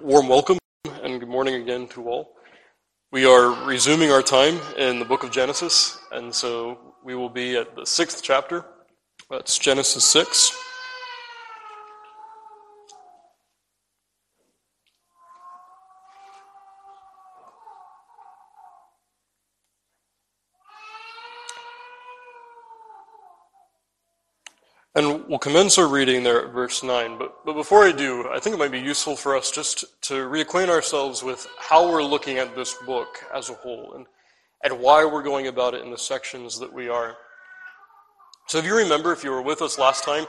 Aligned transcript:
warm 0.00 0.28
welcome 0.28 0.58
and 1.02 1.18
good 1.18 1.28
morning 1.28 1.60
again 1.60 1.88
to 1.88 2.08
all. 2.08 2.36
We 3.10 3.24
are 3.24 3.66
resuming 3.66 4.12
our 4.12 4.22
time 4.22 4.60
in 4.78 5.00
the 5.00 5.04
book 5.04 5.24
of 5.24 5.32
Genesis, 5.32 5.98
and 6.12 6.32
so 6.32 6.94
we 7.02 7.16
will 7.16 7.28
be 7.28 7.56
at 7.56 7.74
the 7.74 7.84
sixth 7.84 8.22
chapter. 8.22 8.64
That's 9.28 9.58
Genesis 9.58 10.04
6. 10.04 10.56
And 24.94 25.24
we'll 25.28 25.29
commence 25.40 25.78
our 25.78 25.88
reading 25.88 26.22
there 26.22 26.44
at 26.46 26.52
verse 26.52 26.82
9. 26.82 27.18
But, 27.18 27.44
but 27.44 27.54
before 27.54 27.84
I 27.84 27.92
do, 27.92 28.28
I 28.30 28.38
think 28.38 28.54
it 28.54 28.58
might 28.58 28.70
be 28.70 28.78
useful 28.78 29.16
for 29.16 29.34
us 29.34 29.50
just 29.50 29.84
to 30.02 30.14
reacquaint 30.14 30.68
ourselves 30.68 31.22
with 31.22 31.46
how 31.58 31.90
we're 31.90 32.04
looking 32.04 32.36
at 32.36 32.54
this 32.54 32.74
book 32.86 33.24
as 33.34 33.48
a 33.48 33.54
whole 33.54 33.94
and, 33.94 34.06
and 34.62 34.80
why 34.80 35.04
we're 35.04 35.22
going 35.22 35.46
about 35.46 35.74
it 35.74 35.82
in 35.82 35.90
the 35.90 35.98
sections 35.98 36.58
that 36.58 36.72
we 36.72 36.88
are. 36.88 37.16
So 38.48 38.58
if 38.58 38.66
you 38.66 38.76
remember, 38.76 39.12
if 39.12 39.24
you 39.24 39.30
were 39.30 39.42
with 39.42 39.62
us 39.62 39.78
last 39.78 40.04
time, 40.04 40.26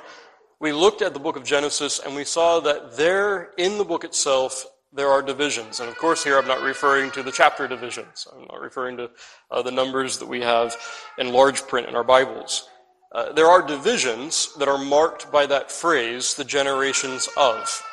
we 0.60 0.72
looked 0.72 1.02
at 1.02 1.14
the 1.14 1.20
book 1.20 1.36
of 1.36 1.44
Genesis 1.44 2.00
and 2.00 2.16
we 2.16 2.24
saw 2.24 2.60
that 2.62 2.96
there 2.96 3.50
in 3.58 3.78
the 3.78 3.84
book 3.84 4.04
itself, 4.06 4.66
there 4.94 5.10
are 5.10 5.22
divisions. 5.22 5.80
And 5.80 5.90
of 5.90 5.98
course, 5.98 6.24
here 6.24 6.38
I'm 6.38 6.48
not 6.48 6.62
referring 6.62 7.12
to 7.12 7.24
the 7.24 7.32
chapter 7.32 7.68
divisions. 7.68 8.28
I'm 8.32 8.46
not 8.46 8.62
referring 8.62 8.98
to 8.98 9.10
uh, 9.50 9.62
the 9.62 9.72
numbers 9.72 10.20
that 10.20 10.28
we 10.28 10.42
have 10.42 10.76
in 11.18 11.34
large 11.34 11.64
print 11.68 11.88
in 11.88 11.96
our 11.96 12.04
Bibles. 12.04 12.70
Uh, 13.14 13.34
there 13.34 13.48
are 13.48 13.62
divisions 13.62 14.54
that 14.58 14.70
are 14.70 14.78
marked 14.78 15.32
by 15.32 15.46
that 15.46 15.70
phrase, 15.72 16.34
the 16.34 16.46
generations 16.46 17.28
of. 17.36 17.84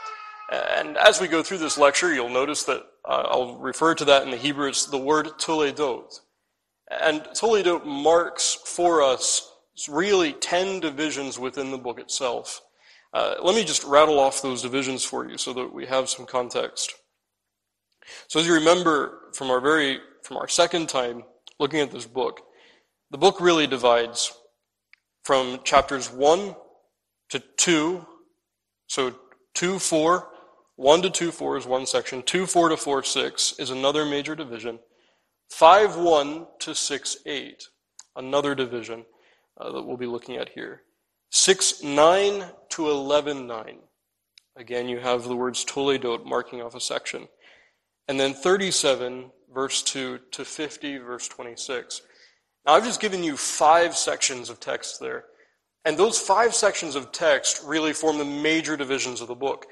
And 0.51 0.97
as 0.97 1.21
we 1.21 1.29
go 1.29 1.43
through 1.43 1.59
this 1.59 1.77
lecture, 1.77 2.15
you'll 2.15 2.29
notice 2.29 2.63
that 2.65 2.83
uh, 3.05 3.25
I'll 3.27 3.59
refer 3.59 3.95
to 3.97 4.05
that 4.05 4.23
in 4.23 4.31
the 4.31 4.37
Hebrew, 4.37 4.69
it's 4.69 4.87
the 4.87 4.97
word 4.97 5.27
toledot. 5.39 6.21
And 7.03 7.23
toledot 7.35 7.85
marks 7.85 8.59
for 8.65 9.03
us 9.03 9.53
really 9.89 10.33
ten 10.33 10.81
divisions 10.81 11.39
within 11.39 11.71
the 11.71 11.79
book 11.79 11.99
itself. 11.99 12.63
Uh, 13.13 13.35
let 13.43 13.55
me 13.55 13.65
just 13.65 13.85
rattle 13.85 14.19
off 14.19 14.43
those 14.43 14.63
divisions 14.63 15.05
for 15.05 15.29
you 15.29 15.37
so 15.37 15.53
that 15.53 15.73
we 15.73 15.87
have 15.87 16.09
some 16.09 16.27
context. 16.27 16.95
So 18.29 18.41
as 18.41 18.47
you 18.47 18.55
remember 18.55 19.31
from 19.35 19.51
our 19.51 19.61
very, 19.61 19.99
from 20.23 20.37
our 20.37 20.49
second 20.49 20.89
time 20.89 21.25
looking 21.59 21.81
at 21.81 21.91
this 21.91 22.07
book, 22.07 22.41
the 23.11 23.19
book 23.19 23.41
really 23.41 23.67
divides 23.67 24.33
from 25.23 25.61
chapters 25.65 26.13
1 26.13 26.55
to 27.31 27.39
2. 27.57 28.07
So 28.87 29.15
2, 29.55 29.79
4, 29.79 30.29
1 30.77 31.03
to 31.03 31.11
2, 31.11 31.33
4 31.33 31.57
is 31.57 31.67
one 31.67 31.87
section. 31.87 32.23
2, 32.23 32.47
4 32.47 32.69
to 32.71 32.77
4, 32.77 33.03
6 33.03 33.55
is 33.59 33.71
another 33.71 34.05
major 34.05 34.35
division. 34.35 34.79
5, 35.51 35.97
1 35.97 36.47
to 36.61 36.75
6, 36.75 37.17
8, 37.27 37.65
another 38.17 38.55
division 38.55 39.05
uh, 39.61 39.73
that 39.73 39.83
we'll 39.83 39.97
be 39.97 40.07
looking 40.07 40.37
at 40.37 40.51
here. 40.51 40.83
6, 41.31 41.83
9 41.83 42.45
to 42.71 42.91
11, 42.91 43.47
9. 43.47 43.79
Again, 44.57 44.89
you 44.89 44.99
have 44.99 45.25
the 45.25 45.37
words 45.37 45.65
toledot 45.65 46.25
marking 46.25 46.63
off 46.63 46.75
a 46.75 46.81
section. 46.81 47.29
And 48.09 48.19
then 48.19 48.33
37, 48.33 49.31
verse 49.53 49.83
2 49.83 50.19
to 50.31 50.45
50, 50.45 50.99
verse 50.99 51.29
26. 51.29 52.03
Now, 52.69 52.75
I've 52.75 52.85
just 52.85 53.01
given 53.01 53.25
you 53.25 53.35
five 53.39 53.97
sections 53.97 54.51
of 54.51 54.61
text 54.61 55.01
there. 55.01 55.25
And 55.87 55.97
those 55.97 56.19
five 56.19 56.55
sections 56.55 56.97
of 56.97 57.13
text 57.13 57.63
really 57.65 57.95
form 57.95 58.19
the 58.19 58.27
major 58.27 58.77
divisions 58.77 59.23
of 59.23 59.29
the 59.29 59.35
book. 59.35 59.65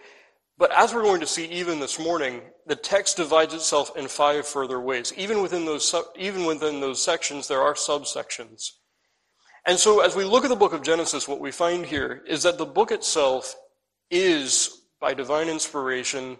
But 0.56 0.72
as 0.72 0.94
we're 0.94 1.02
going 1.02 1.20
to 1.20 1.26
see 1.26 1.44
even 1.44 1.78
this 1.78 1.98
morning, 1.98 2.40
the 2.66 2.74
text 2.74 3.18
divides 3.18 3.52
itself 3.52 3.94
in 3.98 4.08
five 4.08 4.46
further 4.46 4.80
ways. 4.80 5.12
Even 5.14 5.42
within 5.42 5.66
those, 5.66 5.94
even 6.16 6.46
within 6.46 6.80
those 6.80 7.04
sections, 7.04 7.46
there 7.46 7.60
are 7.60 7.74
subsections. 7.74 8.70
And 9.66 9.78
so 9.78 10.00
as 10.00 10.16
we 10.16 10.24
look 10.24 10.44
at 10.44 10.48
the 10.48 10.56
book 10.56 10.72
of 10.72 10.82
Genesis, 10.82 11.28
what 11.28 11.40
we 11.40 11.50
find 11.50 11.84
here 11.84 12.22
is 12.26 12.44
that 12.44 12.56
the 12.56 12.64
book 12.64 12.90
itself 12.90 13.54
is, 14.10 14.84
by 15.02 15.12
divine 15.12 15.50
inspiration, 15.50 16.38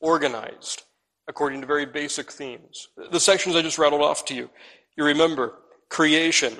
organized 0.00 0.82
according 1.28 1.62
to 1.62 1.66
very 1.66 1.86
basic 1.86 2.30
themes. 2.30 2.88
The 3.10 3.18
sections 3.20 3.56
I 3.56 3.62
just 3.62 3.78
rattled 3.78 4.02
off 4.02 4.26
to 4.26 4.34
you. 4.34 4.50
You 4.98 5.04
remember 5.04 5.60
creation, 5.94 6.52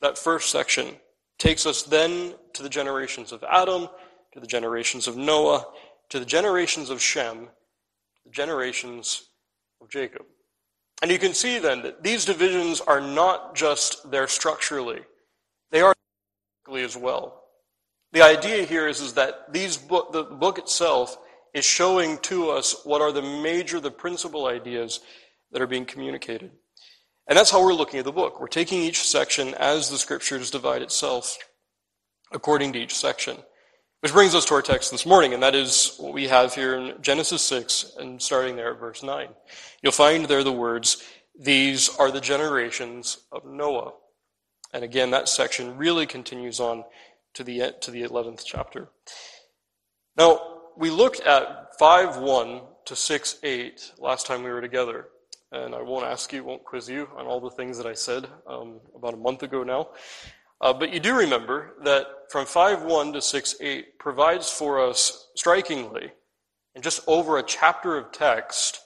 that 0.00 0.16
first 0.16 0.48
section, 0.48 0.96
takes 1.38 1.66
us 1.66 1.82
then 1.82 2.34
to 2.54 2.62
the 2.62 2.70
generations 2.70 3.30
of 3.30 3.44
Adam, 3.44 3.86
to 4.32 4.40
the 4.40 4.46
generations 4.46 5.06
of 5.06 5.14
Noah, 5.14 5.66
to 6.08 6.18
the 6.18 6.24
generations 6.24 6.88
of 6.88 6.98
Shem, 6.98 7.50
the 8.24 8.30
generations 8.30 9.28
of 9.82 9.90
Jacob. 9.90 10.22
And 11.02 11.10
you 11.10 11.18
can 11.18 11.34
see 11.34 11.58
then 11.58 11.82
that 11.82 12.02
these 12.02 12.24
divisions 12.24 12.80
are 12.80 13.00
not 13.02 13.54
just 13.54 14.10
there 14.10 14.26
structurally, 14.26 15.00
they 15.70 15.82
are 15.82 15.94
as 16.74 16.96
well. 16.96 17.42
The 18.12 18.22
idea 18.22 18.64
here 18.64 18.88
is, 18.88 19.02
is 19.02 19.12
that 19.12 19.52
these 19.52 19.76
book, 19.76 20.12
the 20.12 20.24
book 20.24 20.56
itself 20.56 21.18
is 21.52 21.66
showing 21.66 22.16
to 22.20 22.48
us 22.48 22.76
what 22.84 23.02
are 23.02 23.12
the 23.12 23.20
major, 23.20 23.80
the 23.80 23.90
principal 23.90 24.46
ideas 24.46 25.00
that 25.50 25.60
are 25.60 25.66
being 25.66 25.84
communicated. 25.84 26.52
And 27.28 27.38
that's 27.38 27.50
how 27.50 27.64
we're 27.64 27.74
looking 27.74 27.98
at 27.98 28.04
the 28.04 28.12
book. 28.12 28.40
We're 28.40 28.48
taking 28.48 28.82
each 28.82 29.08
section 29.08 29.54
as 29.54 29.88
the 29.88 29.98
scriptures 29.98 30.50
divide 30.50 30.82
itself 30.82 31.38
according 32.32 32.72
to 32.72 32.80
each 32.80 32.94
section. 32.94 33.36
Which 34.00 34.12
brings 34.12 34.34
us 34.34 34.44
to 34.46 34.54
our 34.54 34.62
text 34.62 34.90
this 34.90 35.06
morning, 35.06 35.32
and 35.32 35.42
that 35.44 35.54
is 35.54 35.94
what 35.98 36.12
we 36.12 36.26
have 36.26 36.54
here 36.54 36.74
in 36.74 37.00
Genesis 37.00 37.40
6 37.42 37.92
and 38.00 38.20
starting 38.20 38.56
there 38.56 38.72
at 38.72 38.80
verse 38.80 39.04
9. 39.04 39.28
You'll 39.80 39.92
find 39.92 40.26
there 40.26 40.42
the 40.42 40.50
words, 40.50 41.04
These 41.38 41.88
are 42.00 42.10
the 42.10 42.20
generations 42.20 43.18
of 43.30 43.44
Noah. 43.44 43.92
And 44.74 44.82
again, 44.82 45.12
that 45.12 45.28
section 45.28 45.76
really 45.76 46.06
continues 46.06 46.58
on 46.58 46.82
to 47.34 47.44
the, 47.44 47.74
to 47.80 47.92
the 47.92 48.02
11th 48.02 48.42
chapter. 48.44 48.88
Now, 50.16 50.58
we 50.76 50.90
looked 50.90 51.20
at 51.20 51.78
5 51.78 52.16
1 52.16 52.60
to 52.86 52.96
6 52.96 53.38
8 53.44 53.92
last 53.98 54.26
time 54.26 54.42
we 54.42 54.50
were 54.50 54.60
together 54.60 55.06
and 55.52 55.74
I 55.74 55.82
won't 55.82 56.06
ask 56.06 56.32
you, 56.32 56.42
won't 56.42 56.64
quiz 56.64 56.88
you 56.88 57.08
on 57.16 57.26
all 57.26 57.40
the 57.40 57.50
things 57.50 57.76
that 57.76 57.86
I 57.86 57.92
said 57.92 58.26
um, 58.46 58.80
about 58.96 59.14
a 59.14 59.18
month 59.18 59.42
ago 59.42 59.62
now. 59.62 59.88
Uh, 60.60 60.72
but 60.72 60.92
you 60.92 61.00
do 61.00 61.14
remember 61.14 61.74
that 61.84 62.06
from 62.30 62.46
5.1 62.46 63.12
to 63.12 63.18
6.8 63.18 63.84
provides 63.98 64.48
for 64.50 64.80
us 64.80 65.28
strikingly, 65.34 66.12
in 66.74 66.82
just 66.82 67.02
over 67.06 67.38
a 67.38 67.42
chapter 67.42 67.98
of 67.98 68.12
text, 68.12 68.80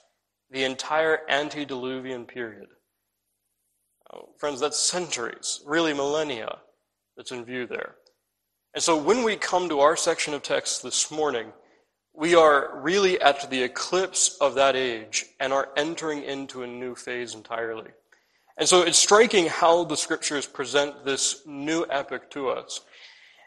the 0.49 0.63
entire 0.63 1.19
antediluvian 1.29 2.25
period. 2.25 2.67
Oh, 4.13 4.29
friends, 4.39 4.59
that's 4.59 4.79
centuries, 4.79 5.61
really 5.65 5.93
millennia, 5.93 6.57
that's 7.15 7.31
in 7.31 7.45
view 7.45 7.67
there. 7.67 7.95
And 8.73 8.83
so 8.83 8.97
when 8.97 9.23
we 9.23 9.35
come 9.35 9.69
to 9.69 9.79
our 9.79 9.95
section 9.95 10.33
of 10.33 10.43
text 10.43 10.83
this 10.83 11.11
morning, 11.11 11.51
we 12.17 12.33
are 12.33 12.71
really 12.81 13.21
at 13.21 13.47
the 13.51 13.61
eclipse 13.61 14.37
of 14.41 14.55
that 14.55 14.75
age 14.75 15.23
and 15.39 15.53
are 15.53 15.69
entering 15.77 16.23
into 16.23 16.63
a 16.63 16.67
new 16.67 16.95
phase 16.95 17.35
entirely. 17.35 17.91
And 18.57 18.67
so 18.67 18.81
it's 18.81 18.97
striking 18.97 19.45
how 19.45 19.83
the 19.83 19.95
scriptures 19.95 20.47
present 20.47 21.05
this 21.05 21.43
new 21.45 21.85
epic 21.91 22.31
to 22.31 22.49
us. 22.49 22.81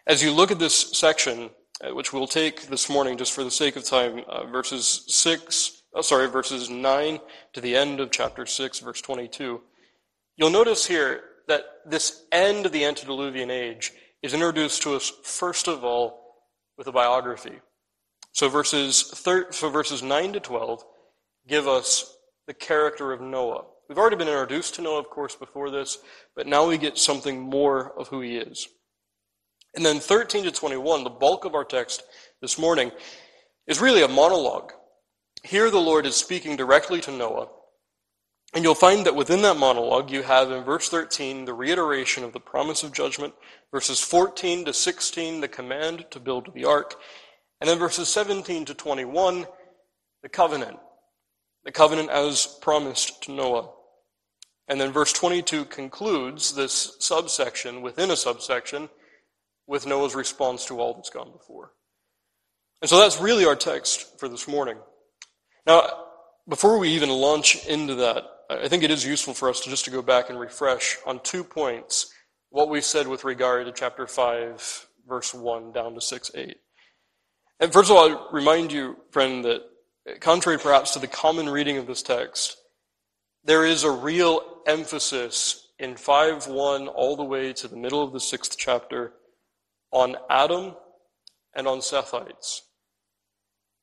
As 0.06 0.22
you 0.22 0.30
look 0.30 0.52
at 0.52 0.60
this 0.60 0.96
section, 0.96 1.50
uh, 1.82 1.92
which 1.92 2.12
we'll 2.12 2.28
take 2.28 2.68
this 2.68 2.88
morning 2.88 3.18
just 3.18 3.32
for 3.32 3.42
the 3.42 3.50
sake 3.50 3.74
of 3.74 3.82
time, 3.82 4.22
uh, 4.28 4.46
verses 4.46 5.02
6, 5.08 5.82
oh, 5.94 6.00
sorry, 6.00 6.28
verses 6.28 6.70
9 6.70 7.18
to 7.54 7.60
the 7.60 7.74
end 7.74 7.98
of 7.98 8.12
chapter 8.12 8.46
6, 8.46 8.78
verse 8.78 9.00
22, 9.00 9.60
you'll 10.36 10.48
notice 10.48 10.86
here 10.86 11.24
that 11.48 11.64
this 11.86 12.22
end 12.30 12.66
of 12.66 12.70
the 12.70 12.84
antediluvian 12.84 13.50
age 13.50 13.92
is 14.22 14.32
introduced 14.32 14.80
to 14.82 14.94
us 14.94 15.10
first 15.24 15.66
of 15.66 15.82
all 15.82 16.44
with 16.78 16.86
a 16.86 16.92
biography. 16.92 17.58
So 18.32 18.48
verses, 18.48 19.02
thir- 19.02 19.50
so 19.52 19.70
verses 19.70 20.02
9 20.02 20.32
to 20.34 20.40
12 20.40 20.84
give 21.48 21.66
us 21.66 22.16
the 22.46 22.54
character 22.54 23.12
of 23.12 23.20
Noah. 23.20 23.64
We've 23.88 23.98
already 23.98 24.16
been 24.16 24.28
introduced 24.28 24.76
to 24.76 24.82
Noah, 24.82 25.00
of 25.00 25.10
course, 25.10 25.34
before 25.34 25.70
this, 25.70 25.98
but 26.36 26.46
now 26.46 26.66
we 26.66 26.78
get 26.78 26.96
something 26.96 27.40
more 27.40 27.92
of 27.98 28.08
who 28.08 28.20
he 28.20 28.36
is. 28.36 28.68
And 29.74 29.84
then 29.84 30.00
13 30.00 30.44
to 30.44 30.50
21, 30.50 31.04
the 31.04 31.10
bulk 31.10 31.44
of 31.44 31.54
our 31.54 31.64
text 31.64 32.02
this 32.40 32.58
morning, 32.58 32.92
is 33.66 33.80
really 33.80 34.02
a 34.02 34.08
monologue. 34.08 34.72
Here 35.42 35.70
the 35.70 35.80
Lord 35.80 36.06
is 36.06 36.16
speaking 36.16 36.56
directly 36.56 37.00
to 37.02 37.12
Noah. 37.12 37.48
And 38.52 38.64
you'll 38.64 38.74
find 38.74 39.06
that 39.06 39.14
within 39.14 39.42
that 39.42 39.56
monologue, 39.56 40.10
you 40.10 40.22
have 40.22 40.50
in 40.50 40.64
verse 40.64 40.88
13 40.88 41.44
the 41.44 41.54
reiteration 41.54 42.24
of 42.24 42.32
the 42.32 42.40
promise 42.40 42.82
of 42.82 42.92
judgment, 42.92 43.34
verses 43.70 44.00
14 44.00 44.64
to 44.64 44.72
16, 44.72 45.40
the 45.40 45.48
command 45.48 46.06
to 46.10 46.18
build 46.18 46.52
the 46.52 46.64
ark, 46.64 46.96
and 47.60 47.68
then 47.68 47.78
verses 47.78 48.08
17 48.08 48.64
to 48.66 48.74
21, 48.74 49.46
the 50.22 50.28
covenant. 50.28 50.78
The 51.64 51.72
covenant 51.72 52.10
as 52.10 52.46
promised 52.62 53.22
to 53.24 53.32
Noah. 53.32 53.70
And 54.68 54.80
then 54.80 54.92
verse 54.92 55.12
22 55.12 55.66
concludes 55.66 56.54
this 56.54 56.96
subsection 57.00 57.82
within 57.82 58.10
a 58.10 58.16
subsection 58.16 58.88
with 59.66 59.86
Noah's 59.86 60.14
response 60.14 60.64
to 60.66 60.80
all 60.80 60.94
that's 60.94 61.10
gone 61.10 61.32
before. 61.32 61.72
And 62.80 62.88
so 62.88 62.98
that's 62.98 63.20
really 63.20 63.44
our 63.44 63.56
text 63.56 64.18
for 64.18 64.28
this 64.28 64.48
morning. 64.48 64.78
Now, 65.66 66.06
before 66.48 66.78
we 66.78 66.88
even 66.90 67.10
launch 67.10 67.66
into 67.66 67.94
that, 67.96 68.24
I 68.48 68.68
think 68.68 68.82
it 68.82 68.90
is 68.90 69.04
useful 69.04 69.34
for 69.34 69.50
us 69.50 69.60
to 69.60 69.70
just 69.70 69.84
to 69.84 69.90
go 69.90 70.02
back 70.02 70.30
and 70.30 70.40
refresh 70.40 70.96
on 71.06 71.20
two 71.20 71.44
points 71.44 72.12
what 72.48 72.68
we 72.68 72.80
said 72.80 73.06
with 73.06 73.22
regard 73.22 73.66
to 73.66 73.72
chapter 73.72 74.06
5, 74.06 74.86
verse 75.06 75.32
1 75.32 75.72
down 75.72 75.94
to 75.94 76.00
6, 76.00 76.30
8. 76.34 76.56
And 77.60 77.72
first 77.72 77.90
of 77.90 77.96
all, 77.96 78.08
I 78.10 78.26
remind 78.32 78.72
you, 78.72 78.96
friend, 79.10 79.44
that 79.44 79.62
contrary 80.20 80.58
perhaps 80.58 80.92
to 80.92 80.98
the 80.98 81.06
common 81.06 81.48
reading 81.48 81.76
of 81.76 81.86
this 81.86 82.02
text, 82.02 82.56
there 83.44 83.66
is 83.66 83.84
a 83.84 83.90
real 83.90 84.62
emphasis 84.66 85.68
in 85.78 85.96
5 85.96 86.46
1 86.46 86.88
all 86.88 87.16
the 87.16 87.24
way 87.24 87.52
to 87.52 87.68
the 87.68 87.76
middle 87.76 88.02
of 88.02 88.12
the 88.12 88.20
sixth 88.20 88.56
chapter 88.58 89.12
on 89.90 90.16
Adam 90.30 90.74
and 91.54 91.68
on 91.68 91.80
Sethites. 91.80 92.62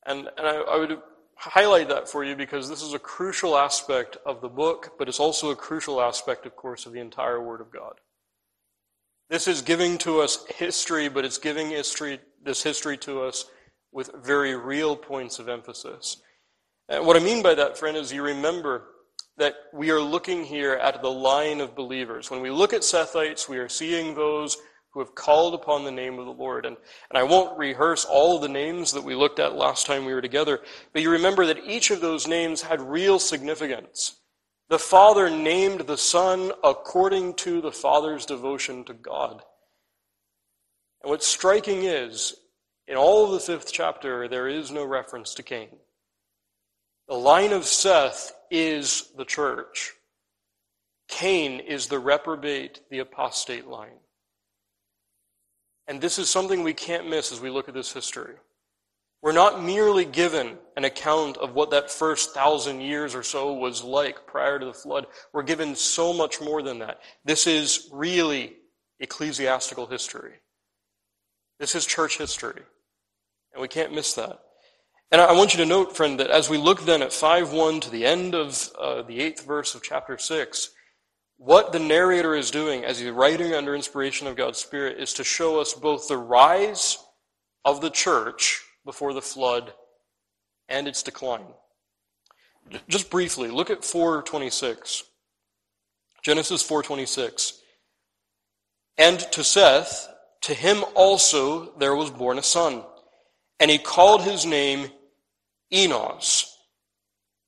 And, 0.05 0.27
and 0.37 0.47
I, 0.47 0.55
I 0.55 0.77
would 0.77 0.97
highlight 1.35 1.89
that 1.89 2.09
for 2.09 2.23
you 2.23 2.35
because 2.35 2.69
this 2.69 2.81
is 2.81 2.93
a 2.93 2.99
crucial 2.99 3.55
aspect 3.55 4.17
of 4.25 4.41
the 4.41 4.49
book, 4.49 4.93
but 4.97 5.07
it's 5.07 5.19
also 5.19 5.51
a 5.51 5.55
crucial 5.55 6.01
aspect, 6.01 6.47
of 6.47 6.55
course, 6.55 6.87
of 6.87 6.93
the 6.93 6.99
entire 6.99 7.41
Word 7.41 7.61
of 7.61 7.71
God. 7.71 7.93
This 9.29 9.47
is 9.47 9.61
giving 9.61 9.99
to 9.99 10.21
us 10.21 10.45
history, 10.47 11.09
but 11.09 11.25
it's 11.25 11.37
giving 11.37 11.69
history, 11.69 12.19
this 12.43 12.63
history 12.63 12.97
to 12.99 13.21
us 13.21 13.45
with 13.91 14.11
very 14.23 14.55
real 14.55 14.95
points 14.95 15.39
of 15.39 15.49
emphasis. 15.49 16.17
And 16.89 17.05
what 17.05 17.17
I 17.17 17.19
mean 17.19 17.43
by 17.43 17.55
that, 17.55 17.77
friend, 17.77 17.97
is 17.97 18.11
you 18.11 18.23
remember 18.23 18.85
that 19.37 19.55
we 19.73 19.91
are 19.91 20.01
looking 20.01 20.43
here 20.43 20.73
at 20.73 21.01
the 21.01 21.11
line 21.11 21.61
of 21.61 21.75
believers. 21.75 22.31
When 22.31 22.41
we 22.41 22.49
look 22.49 22.73
at 22.73 22.81
Sethites, 22.81 23.47
we 23.47 23.57
are 23.57 23.69
seeing 23.69 24.15
those 24.15 24.57
who 24.91 24.99
have 24.99 25.13
called 25.13 25.53
upon 25.53 25.83
the 25.83 25.91
name 25.91 26.17
of 26.17 26.25
the 26.25 26.31
Lord. 26.31 26.65
And, 26.65 26.75
and 27.09 27.17
I 27.17 27.23
won't 27.23 27.57
rehearse 27.57 28.03
all 28.03 28.39
the 28.39 28.47
names 28.47 28.93
that 28.93 29.03
we 29.03 29.13
looked 29.13 29.39
at 29.39 29.53
last 29.53 29.85
time 29.85 30.05
we 30.05 30.13
were 30.13 30.21
together, 30.21 30.61
but 30.91 31.03
you 31.03 31.11
remember 31.11 31.45
that 31.45 31.63
each 31.63 31.91
of 31.91 32.01
those 32.01 32.27
names 32.27 32.63
had 32.63 32.81
real 32.81 33.19
significance. 33.19 34.17
The 34.69 34.79
Father 34.79 35.29
named 35.29 35.81
the 35.81 35.97
Son 35.97 36.51
according 36.63 37.35
to 37.35 37.61
the 37.61 37.71
Father's 37.71 38.25
devotion 38.25 38.83
to 38.85 38.93
God. 38.93 39.43
And 41.03 41.11
what's 41.11 41.27
striking 41.27 41.83
is, 41.83 42.35
in 42.87 42.95
all 42.95 43.25
of 43.25 43.31
the 43.31 43.39
fifth 43.39 43.71
chapter, 43.71 44.27
there 44.27 44.47
is 44.47 44.71
no 44.71 44.85
reference 44.85 45.33
to 45.35 45.43
Cain. 45.43 45.69
The 47.07 47.15
line 47.15 47.53
of 47.53 47.65
Seth 47.65 48.33
is 48.49 49.11
the 49.17 49.25
church. 49.25 49.93
Cain 51.07 51.59
is 51.59 51.87
the 51.87 51.99
reprobate, 51.99 52.81
the 52.89 52.99
apostate 52.99 53.67
line. 53.67 53.99
And 55.87 56.01
this 56.01 56.19
is 56.19 56.29
something 56.29 56.63
we 56.63 56.73
can't 56.73 57.09
miss 57.09 57.31
as 57.31 57.39
we 57.39 57.49
look 57.49 57.69
at 57.69 57.73
this 57.73 57.93
history. 57.93 58.35
We're 59.21 59.31
not 59.31 59.63
merely 59.63 60.05
given 60.05 60.57
an 60.75 60.83
account 60.83 61.37
of 61.37 61.55
what 61.55 61.71
that 61.71 61.89
first 61.89 62.33
thousand 62.33 62.81
years 62.81 63.15
or 63.15 63.23
so 63.23 63.53
was 63.53 63.83
like 63.83 64.27
prior 64.27 64.59
to 64.59 64.65
the 64.65 64.73
flood. 64.73 65.07
We're 65.33 65.43
given 65.43 65.75
so 65.75 66.13
much 66.13 66.39
more 66.39 66.61
than 66.61 66.79
that. 66.79 66.99
This 67.25 67.47
is 67.47 67.89
really 67.91 68.57
ecclesiastical 68.99 69.87
history. 69.87 70.33
This 71.59 71.73
is 71.73 71.85
church 71.85 72.17
history. 72.17 72.61
And 73.57 73.63
we 73.63 73.69
can't 73.69 73.91
miss 73.91 74.13
that. 74.13 74.39
And 75.11 75.19
I 75.19 75.33
want 75.33 75.51
you 75.51 75.57
to 75.57 75.65
note, 75.65 75.97
friend, 75.97 76.19
that 76.19 76.29
as 76.29 76.47
we 76.47 76.59
look 76.59 76.85
then 76.85 77.01
at 77.01 77.11
5 77.11 77.53
1 77.53 77.79
to 77.79 77.89
the 77.89 78.05
end 78.05 78.35
of 78.35 78.69
uh, 78.79 79.01
the 79.01 79.19
eighth 79.19 79.47
verse 79.47 79.73
of 79.73 79.81
chapter 79.81 80.15
6, 80.15 80.69
what 81.37 81.71
the 81.71 81.79
narrator 81.79 82.35
is 82.35 82.51
doing 82.51 82.85
as 82.85 82.99
he's 82.99 83.09
writing 83.09 83.55
under 83.55 83.73
inspiration 83.73 84.27
of 84.27 84.35
God's 84.35 84.59
Spirit 84.59 84.99
is 84.99 85.11
to 85.13 85.23
show 85.23 85.59
us 85.59 85.73
both 85.73 86.07
the 86.07 86.19
rise 86.19 86.99
of 87.65 87.81
the 87.81 87.89
church 87.89 88.61
before 88.85 89.15
the 89.15 89.23
flood 89.23 89.73
and 90.69 90.87
its 90.87 91.01
decline. 91.01 91.47
Just 92.87 93.09
briefly, 93.09 93.49
look 93.49 93.71
at 93.71 93.83
426. 93.83 95.03
Genesis 96.21 96.61
4:26. 96.61 97.53
And 98.99 99.19
to 99.31 99.43
Seth, 99.43 100.09
to 100.41 100.53
him 100.53 100.85
also 100.93 101.75
there 101.79 101.95
was 101.95 102.11
born 102.11 102.37
a 102.37 102.43
son, 102.43 102.83
and 103.59 103.71
he 103.71 103.77
called 103.77 104.23
his 104.23 104.45
name 104.45 104.89
Enos. 105.73 106.57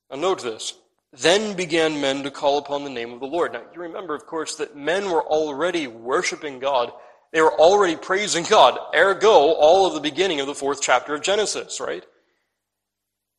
Now 0.09 0.17
note 0.17 0.41
this. 0.41 0.73
Then 1.11 1.55
began 1.55 2.01
men 2.01 2.23
to 2.23 2.31
call 2.31 2.59
upon 2.59 2.83
the 2.83 2.89
name 2.89 3.11
of 3.13 3.19
the 3.19 3.25
Lord. 3.25 3.53
Now, 3.53 3.63
you 3.73 3.81
remember, 3.81 4.13
of 4.13 4.27
course, 4.27 4.55
that 4.57 4.75
men 4.75 5.09
were 5.09 5.23
already 5.23 5.87
worshiping 5.87 6.59
God. 6.59 6.91
They 7.33 7.41
were 7.41 7.59
already 7.59 7.95
praising 7.95 8.43
God. 8.43 8.77
Ergo, 8.93 9.29
all 9.29 9.87
of 9.87 9.95
the 9.95 9.99
beginning 9.99 10.39
of 10.39 10.47
the 10.47 10.53
fourth 10.53 10.81
chapter 10.81 11.15
of 11.15 11.21
Genesis, 11.21 11.79
right? 11.79 12.05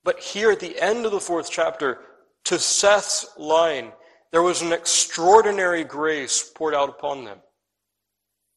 But 0.03 0.19
here 0.19 0.51
at 0.51 0.61
the 0.61 0.81
end 0.81 1.07
of 1.07 1.13
the 1.13 1.21
fourth 1.21 1.49
chapter, 1.51 1.99
to 2.45 2.59
Seth's 2.59 3.27
line, 3.39 3.93
there 4.33 4.43
was 4.43 4.63
an 4.63 4.73
extraordinary 4.73 5.85
grace 5.85 6.51
poured 6.55 6.75
out 6.75 6.89
upon 6.89 7.25
them. 7.25 7.39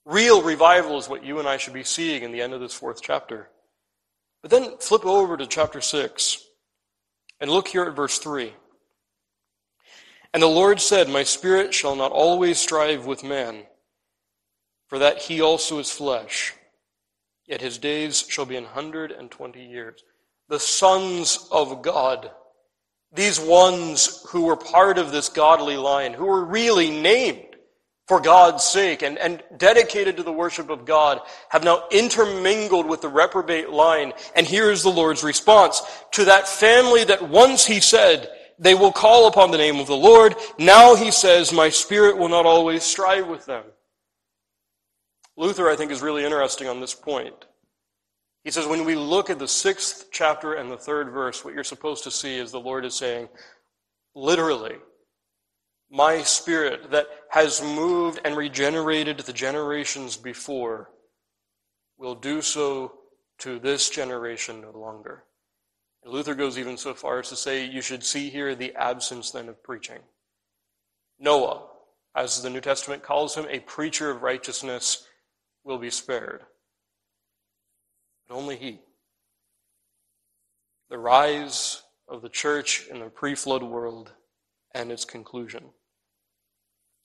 Real 0.06 0.42
revival 0.42 0.98
is 0.98 1.07
what 1.07 1.24
you 1.24 1.39
and 1.39 1.48
I 1.48 1.57
should 1.57 1.74
be 1.74 1.83
seeing 1.83 2.24
in 2.24 2.31
the 2.31 2.42
end 2.42 2.54
of 2.54 2.62
this 2.62 2.74
fourth 2.74 3.01
chapter. 3.01 3.50
But 4.43 4.51
then 4.51 4.77
flip 4.77 5.05
over 5.05 5.37
to 5.37 5.47
chapter 5.47 5.81
6 5.81 6.45
and 7.39 7.49
look 7.49 7.69
here 7.69 7.85
at 7.85 7.95
verse 7.95 8.19
3. 8.19 8.53
And 10.33 10.43
the 10.43 10.47
Lord 10.47 10.81
said, 10.81 11.07
My 11.07 11.23
spirit 11.23 11.73
shall 11.73 11.95
not 11.95 12.11
always 12.11 12.59
strive 12.59 13.05
with 13.05 13.23
man, 13.23 13.63
for 14.87 14.99
that 14.99 15.19
he 15.19 15.41
also 15.41 15.79
is 15.79 15.91
flesh. 15.91 16.53
Yet 17.47 17.61
his 17.61 17.77
days 17.77 18.25
shall 18.27 18.45
be 18.45 18.57
an 18.57 18.65
hundred 18.65 19.11
and 19.11 19.31
twenty 19.31 19.65
years. 19.65 20.03
The 20.49 20.59
sons 20.59 21.47
of 21.51 21.81
God, 21.81 22.31
these 23.13 23.39
ones 23.39 24.25
who 24.29 24.45
were 24.45 24.55
part 24.55 24.97
of 24.97 25.11
this 25.11 25.29
godly 25.29 25.77
line, 25.77 26.13
who 26.13 26.25
were 26.25 26.45
really 26.45 26.89
named 26.89 27.52
for 28.13 28.21
God's 28.21 28.63
sake 28.63 29.01
and, 29.01 29.18
and 29.18 29.42
dedicated 29.57 30.18
to 30.18 30.24
the 30.24 30.31
worship 30.31 30.69
of 30.69 30.86
God, 30.86 31.19
have 31.50 31.63
now 31.63 31.86
intermingled 31.89 32.86
with 32.86 33.01
the 33.01 33.10
reprobate 33.10 33.71
line. 33.71 34.13
And 34.36 34.45
here 34.45 34.69
is 34.69 34.83
the 34.83 34.92
Lord's 34.92 35.24
response 35.24 35.81
to 36.12 36.25
that 36.25 36.48
family 36.48 37.04
that 37.06 37.27
once 37.27 37.65
he 37.65 37.80
said, 37.80 38.30
they 38.60 38.75
will 38.75 38.92
call 38.92 39.25
upon 39.25 39.50
the 39.50 39.57
name 39.57 39.80
of 39.80 39.88
the 39.88 39.95
Lord. 39.95 40.36
Now 40.60 40.94
he 40.94 41.10
says, 41.10 41.51
My 41.51 41.69
spirit 41.69 42.15
will 42.15 42.30
not 42.30 42.45
always 42.45 42.83
strive 42.83 43.27
with 43.27 43.48
them. 43.48 43.63
Luther, 45.36 45.68
I 45.68 45.75
think, 45.75 45.92
is 45.92 46.03
really 46.03 46.24
interesting 46.24 46.67
on 46.67 46.79
this 46.79 46.93
point. 46.93 47.34
He 48.43 48.51
says, 48.51 48.67
when 48.67 48.86
we 48.86 48.93
look 48.93 49.32
at 49.32 49.39
the 49.39 49.48
sixth 49.48 50.10
chapter 50.12 50.53
and 50.53 50.70
the 50.70 50.77
third 50.77 51.10
verse, 51.10 51.43
what 51.43 51.55
you're 51.55 51.63
supposed 51.63 52.03
to 52.03 52.12
see 52.12 52.38
is 52.38 52.51
the 52.51 52.60
Lord 52.60 52.86
is 52.86 52.93
saying, 52.93 53.27
literally, 54.13 54.75
my 55.93 56.23
spirit 56.23 56.89
that 56.89 57.05
has 57.29 57.62
moved 57.62 58.19
and 58.25 58.35
regenerated 58.35 59.19
the 59.19 59.31
generations 59.31 60.17
before 60.17 60.89
will 62.00 62.15
do 62.15 62.41
so 62.41 62.91
to 63.38 63.59
this 63.59 63.91
generation 63.91 64.59
no 64.59 64.71
longer. 64.71 65.23
Luther 66.03 66.33
goes 66.33 66.57
even 66.57 66.77
so 66.77 66.95
far 66.95 67.19
as 67.19 67.29
to 67.29 67.35
say 67.35 67.63
you 67.63 67.81
should 67.81 68.03
see 68.03 68.31
here 68.31 68.55
the 68.55 68.73
absence 68.75 69.29
then 69.29 69.47
of 69.47 69.62
preaching. 69.62 70.00
Noah, 71.19 71.67
as 72.15 72.41
the 72.41 72.50
New 72.50 72.59
Testament 72.59 73.03
calls 73.03 73.35
him, 73.35 73.45
a 73.47 73.59
preacher 73.59 74.09
of 74.09 74.23
righteousness, 74.23 75.07
will 75.63 75.77
be 75.77 75.91
spared. 75.91 76.41
But 78.27 78.33
only 78.33 78.55
he. 78.55 78.79
The 80.89 80.97
rise 80.97 81.83
of 82.07 82.23
the 82.23 82.29
church 82.29 82.88
in 82.89 83.00
the 83.00 83.09
pre 83.09 83.35
flood 83.35 83.62
world 83.62 84.12
and 84.73 84.91
its 84.91 85.05
conclusion. 85.05 85.65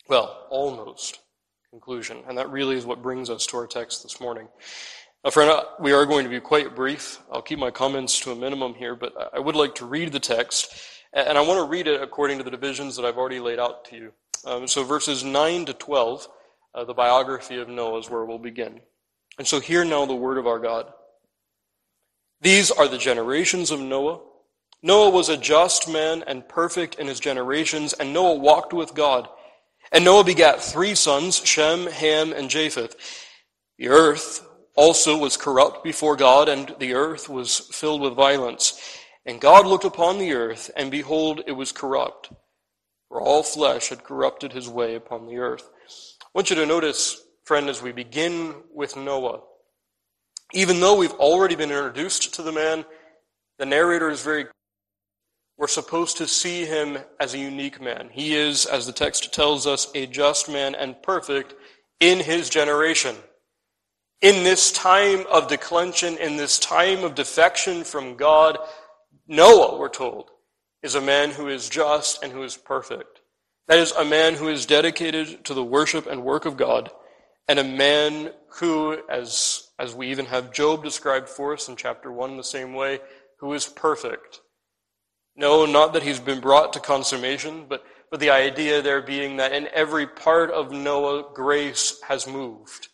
Well, 0.09 0.47
almost 0.49 1.21
conclusion. 1.71 2.23
And 2.27 2.39
that 2.39 2.51
really 2.51 2.77
is 2.77 2.87
what 2.87 3.03
brings 3.03 3.29
us 3.29 3.45
to 3.49 3.59
our 3.59 3.67
text 3.67 4.03
this 4.03 4.21
morning. 4.21 4.49
Now, 5.23 5.31
friend, 5.31 5.51
uh, 5.51 5.65
we 5.79 5.93
are 5.93 6.07
going 6.07 6.25
to 6.25 6.31
be 6.31 6.41
quite 6.41 6.75
brief. 6.75 7.21
I'll 7.31 7.43
keep 7.43 7.59
my 7.59 7.71
comments 7.71 8.19
to 8.21 8.33
a 8.33 8.35
minimum 8.35 8.73
here, 8.73 8.97
but 8.97 9.13
I 9.35 9.39
would 9.39 9.55
like 9.55 9.75
to 9.77 9.85
read 9.85 10.13
the 10.13 10.21
text, 10.21 10.73
and 11.13 11.37
I 11.37 11.43
want 11.43 11.59
to 11.59 11.71
read 11.71 11.87
it 11.87 12.01
according 12.01 12.39
to 12.39 12.45
the 12.45 12.51
divisions 12.51 12.97
that 12.97 13.05
I've 13.05 13.19
already 13.19 13.39
laid 13.39 13.59
out 13.59 13.85
to 13.87 13.97
you. 13.97 14.13
Um, 14.47 14.67
so, 14.67 14.83
verses 14.83 15.25
9 15.25 15.67
to 15.67 15.75
12, 15.75 16.29
uh, 16.75 16.85
the 16.85 16.95
biography 16.95 17.59
of 17.59 17.69
Noah 17.69 17.99
is 17.99 18.09
where 18.09 18.25
we'll 18.25 18.39
begin. 18.39 18.81
And 19.37 19.47
so, 19.47 19.61
hear 19.61 19.85
now 19.85 20.07
the 20.07 20.15
word 20.15 20.39
of 20.39 20.47
our 20.47 20.59
God. 20.59 20.91
These 22.41 22.71
are 22.71 22.89
the 22.89 22.97
generations 22.97 23.71
of 23.71 23.81
Noah. 23.81 24.21
Noah 24.83 25.11
was 25.11 25.29
a 25.29 25.37
just 25.37 25.87
man 25.87 26.25
and 26.27 26.49
perfect 26.49 26.95
in 26.95 27.09
his 27.09 27.21
generations, 27.21 27.93
and 27.93 28.15
Noah 28.15 28.39
walked 28.39 28.73
with 28.73 28.95
God. 28.95 29.29
And 29.93 30.05
Noah 30.05 30.25
begat 30.25 30.63
three 30.63 30.95
sons, 30.95 31.37
Shem, 31.45 31.87
Ham, 31.87 32.33
and 32.33 32.51
Japheth. 32.51 32.95
The 33.79 33.89
earth 33.89 34.47
also 34.75 35.17
was 35.17 35.37
corrupt 35.37 35.83
before 35.83 36.17
God, 36.17 36.49
and 36.49 36.75
the 36.79 36.95
earth 36.95 37.29
was 37.29 37.59
filled 37.73 38.01
with 38.01 38.15
violence. 38.15 38.81
And 39.25 39.41
God 39.41 39.67
looked 39.67 39.85
upon 39.85 40.19
the 40.19 40.33
earth, 40.33 40.71
and 40.77 40.91
behold, 40.91 41.43
it 41.47 41.53
was 41.53 41.73
corrupt, 41.73 42.31
for 43.09 43.21
all 43.21 43.43
flesh 43.43 43.89
had 43.89 44.05
corrupted 44.05 44.53
his 44.53 44.69
way 44.69 44.95
upon 44.95 45.27
the 45.27 45.39
earth. 45.39 45.69
I 46.23 46.27
want 46.35 46.51
you 46.51 46.57
to 46.57 46.67
notice, 46.67 47.23
friend, 47.45 47.69
as 47.69 47.83
we 47.83 47.93
begin 47.93 48.55
with 48.73 48.97
Noah, 48.97 49.41
even 50.53 50.81
though 50.81 50.97
we've 50.97 51.13
already 51.15 51.57
been 51.57 51.71
introduced 51.71 52.35
to 52.35 52.43
the 52.43 52.53
man, 52.53 52.85
the 53.59 53.67
narrator 53.67 54.09
is 54.09 54.23
very 54.23 54.47
we're 55.59 55.67
supposed 55.67 56.17
to 56.19 56.29
see 56.29 56.65
him 56.65 56.99
as 57.19 57.35
a 57.35 57.39
unique 57.39 57.81
man. 57.81 58.09
He 58.13 58.37
is, 58.37 58.65
as 58.65 58.87
the 58.87 58.93
text 58.93 59.35
tells 59.35 59.67
us, 59.67 59.91
a 59.93 60.07
just 60.07 60.49
man 60.49 60.77
and 60.77 61.03
perfect 61.03 61.55
in 61.99 62.21
his 62.21 62.49
generation. 62.49 63.17
In 64.23 64.45
this 64.45 64.71
time 64.71 65.27
of 65.31 65.49
declension, 65.49 66.17
in 66.17 66.37
this 66.37 66.61
time 66.61 67.03
of 67.03 67.17
defection 67.17 67.83
from 67.83 68.17
God, 68.17 68.57
Noah, 69.27 69.79
we're 69.79 69.89
told, 69.89 70.31
is 70.85 70.95
a 70.95 71.01
man 71.01 71.31
who 71.31 71.49
is 71.49 71.69
just 71.69 72.23
and 72.23 72.33
who 72.33 72.45
is 72.45 72.57
perfect. 72.57 73.21
That 73.67 73.81
is, 73.81 73.91
a 73.93 74.05
man 74.05 74.35
who 74.35 74.49
is 74.49 74.65
dedicated 74.65 75.45
to 75.45 75.55
the 75.55 75.65
worship 75.65 76.07
and 76.07 76.25
work 76.25 76.47
of 76.47 76.57
God, 76.57 76.91
and 77.49 77.59
a 77.59 77.65
man 77.65 78.31
who, 78.61 78.97
as, 79.11 79.69
as 79.77 79.93
we 79.93 80.11
even 80.13 80.27
have 80.27 80.53
Job 80.53 80.85
described 80.85 81.29
for 81.29 81.53
us 81.53 81.69
in 81.69 81.75
chapter 81.75 82.13
1 82.13 82.31
in 82.31 82.37
the 82.37 82.45
same 82.45 82.75
way, 82.75 83.01
who 83.41 83.53
is 83.55 83.67
perfect 83.67 84.41
no, 85.39 85.65
not 85.67 85.93
that 85.93 86.03
he's 86.03 86.19
been 86.19 86.41
brought 86.41 86.73
to 86.73 86.81
consummation, 86.81 87.67
but, 87.69 87.85
but 88.11 88.19
the 88.19 88.31
idea 88.31 88.83
there 88.83 89.01
being 89.01 89.37
that 89.37 89.53
in 89.53 89.69
every 89.73 90.05
part 90.05 90.51
of 90.51 90.73
Noah, 90.73 91.33
grace 91.33 92.01
has 92.09 92.27
moved. 92.27 92.89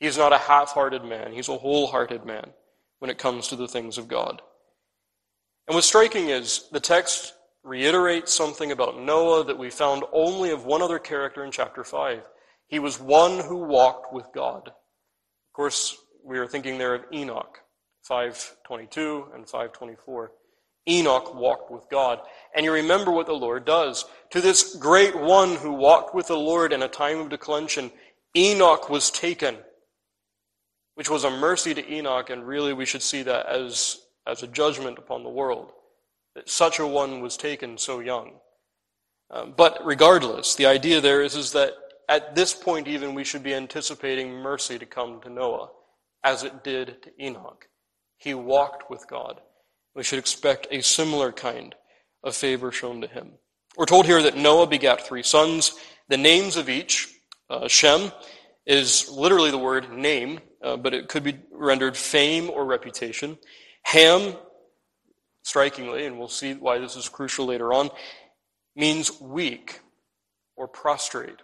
He's 0.00 0.18
not 0.18 0.32
a 0.32 0.38
half 0.38 0.70
hearted 0.70 1.04
man, 1.04 1.32
he's 1.32 1.48
a 1.48 1.56
wholehearted 1.56 2.26
man 2.26 2.50
when 2.98 3.08
it 3.08 3.18
comes 3.18 3.46
to 3.48 3.56
the 3.56 3.68
things 3.68 3.98
of 3.98 4.08
God. 4.08 4.42
And 5.68 5.76
what's 5.76 5.86
striking 5.86 6.28
is 6.28 6.68
the 6.72 6.80
text 6.80 7.34
reiterates 7.62 8.34
something 8.34 8.72
about 8.72 9.00
Noah 9.00 9.44
that 9.44 9.58
we 9.58 9.70
found 9.70 10.02
only 10.12 10.50
of 10.50 10.64
one 10.64 10.82
other 10.82 10.98
character 10.98 11.44
in 11.44 11.52
chapter 11.52 11.84
5. 11.84 12.28
He 12.66 12.80
was 12.80 12.98
one 12.98 13.38
who 13.38 13.58
walked 13.58 14.12
with 14.12 14.26
God. 14.34 14.66
Of 14.66 15.52
course, 15.54 15.96
we 16.24 16.38
are 16.38 16.48
thinking 16.48 16.78
there 16.78 16.94
of 16.94 17.04
Enoch, 17.12 17.60
522 18.02 19.28
and 19.34 19.48
524. 19.48 20.32
Enoch 20.88 21.34
walked 21.34 21.70
with 21.70 21.88
God. 21.90 22.20
And 22.54 22.64
you 22.64 22.72
remember 22.72 23.10
what 23.10 23.26
the 23.26 23.32
Lord 23.32 23.64
does. 23.64 24.04
To 24.30 24.40
this 24.40 24.74
great 24.76 25.16
one 25.18 25.56
who 25.56 25.72
walked 25.72 26.14
with 26.14 26.26
the 26.26 26.36
Lord 26.36 26.72
in 26.72 26.82
a 26.82 26.88
time 26.88 27.18
of 27.18 27.28
declension, 27.28 27.90
Enoch 28.36 28.88
was 28.88 29.10
taken, 29.10 29.58
which 30.94 31.10
was 31.10 31.24
a 31.24 31.30
mercy 31.30 31.74
to 31.74 31.92
Enoch, 31.92 32.30
and 32.30 32.46
really 32.46 32.72
we 32.72 32.86
should 32.86 33.02
see 33.02 33.22
that 33.22 33.46
as, 33.46 34.00
as 34.26 34.42
a 34.42 34.46
judgment 34.48 34.98
upon 34.98 35.22
the 35.22 35.28
world, 35.28 35.72
that 36.34 36.48
such 36.48 36.78
a 36.78 36.86
one 36.86 37.20
was 37.20 37.36
taken 37.36 37.76
so 37.78 38.00
young. 38.00 38.32
Um, 39.30 39.54
but 39.56 39.78
regardless, 39.84 40.54
the 40.54 40.66
idea 40.66 41.00
there 41.00 41.22
is, 41.22 41.36
is 41.36 41.52
that 41.52 41.72
at 42.08 42.34
this 42.34 42.54
point 42.54 42.88
even 42.88 43.14
we 43.14 43.24
should 43.24 43.42
be 43.42 43.54
anticipating 43.54 44.32
mercy 44.32 44.78
to 44.78 44.86
come 44.86 45.20
to 45.22 45.30
Noah, 45.30 45.70
as 46.24 46.42
it 46.42 46.64
did 46.64 47.02
to 47.02 47.10
Enoch. 47.22 47.66
He 48.18 48.34
walked 48.34 48.90
with 48.90 49.06
God. 49.08 49.40
We 49.94 50.02
should 50.02 50.18
expect 50.18 50.66
a 50.70 50.82
similar 50.82 51.32
kind 51.32 51.74
of 52.24 52.34
favor 52.34 52.72
shown 52.72 53.00
to 53.02 53.06
him. 53.06 53.32
We're 53.76 53.86
told 53.86 54.06
here 54.06 54.22
that 54.22 54.36
Noah 54.36 54.66
begat 54.66 55.06
three 55.06 55.22
sons. 55.22 55.72
The 56.08 56.16
names 56.16 56.56
of 56.56 56.68
each, 56.68 57.08
uh, 57.50 57.68
Shem, 57.68 58.12
is 58.66 59.10
literally 59.10 59.50
the 59.50 59.58
word 59.58 59.92
name, 59.92 60.40
uh, 60.62 60.76
but 60.76 60.94
it 60.94 61.08
could 61.08 61.22
be 61.22 61.38
rendered 61.50 61.96
fame 61.96 62.48
or 62.50 62.64
reputation. 62.64 63.38
Ham, 63.84 64.34
strikingly, 65.42 66.06
and 66.06 66.18
we'll 66.18 66.28
see 66.28 66.54
why 66.54 66.78
this 66.78 66.96
is 66.96 67.08
crucial 67.08 67.46
later 67.46 67.72
on, 67.72 67.90
means 68.76 69.20
weak 69.20 69.80
or 70.56 70.68
prostrate. 70.68 71.40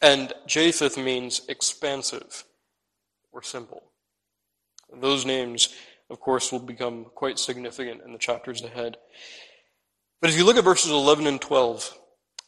And 0.00 0.32
Japheth 0.46 0.96
means 0.96 1.42
expansive 1.48 2.44
or 3.32 3.42
simple. 3.42 3.82
Those 5.00 5.26
names 5.26 5.74
of 6.10 6.20
course, 6.20 6.52
will 6.52 6.58
become 6.58 7.06
quite 7.14 7.38
significant 7.38 8.02
in 8.04 8.12
the 8.12 8.18
chapters 8.18 8.62
ahead. 8.62 8.96
But 10.20 10.30
if 10.30 10.38
you 10.38 10.44
look 10.44 10.56
at 10.56 10.64
verses 10.64 10.90
11 10.90 11.26
and 11.26 11.40
12, 11.40 11.98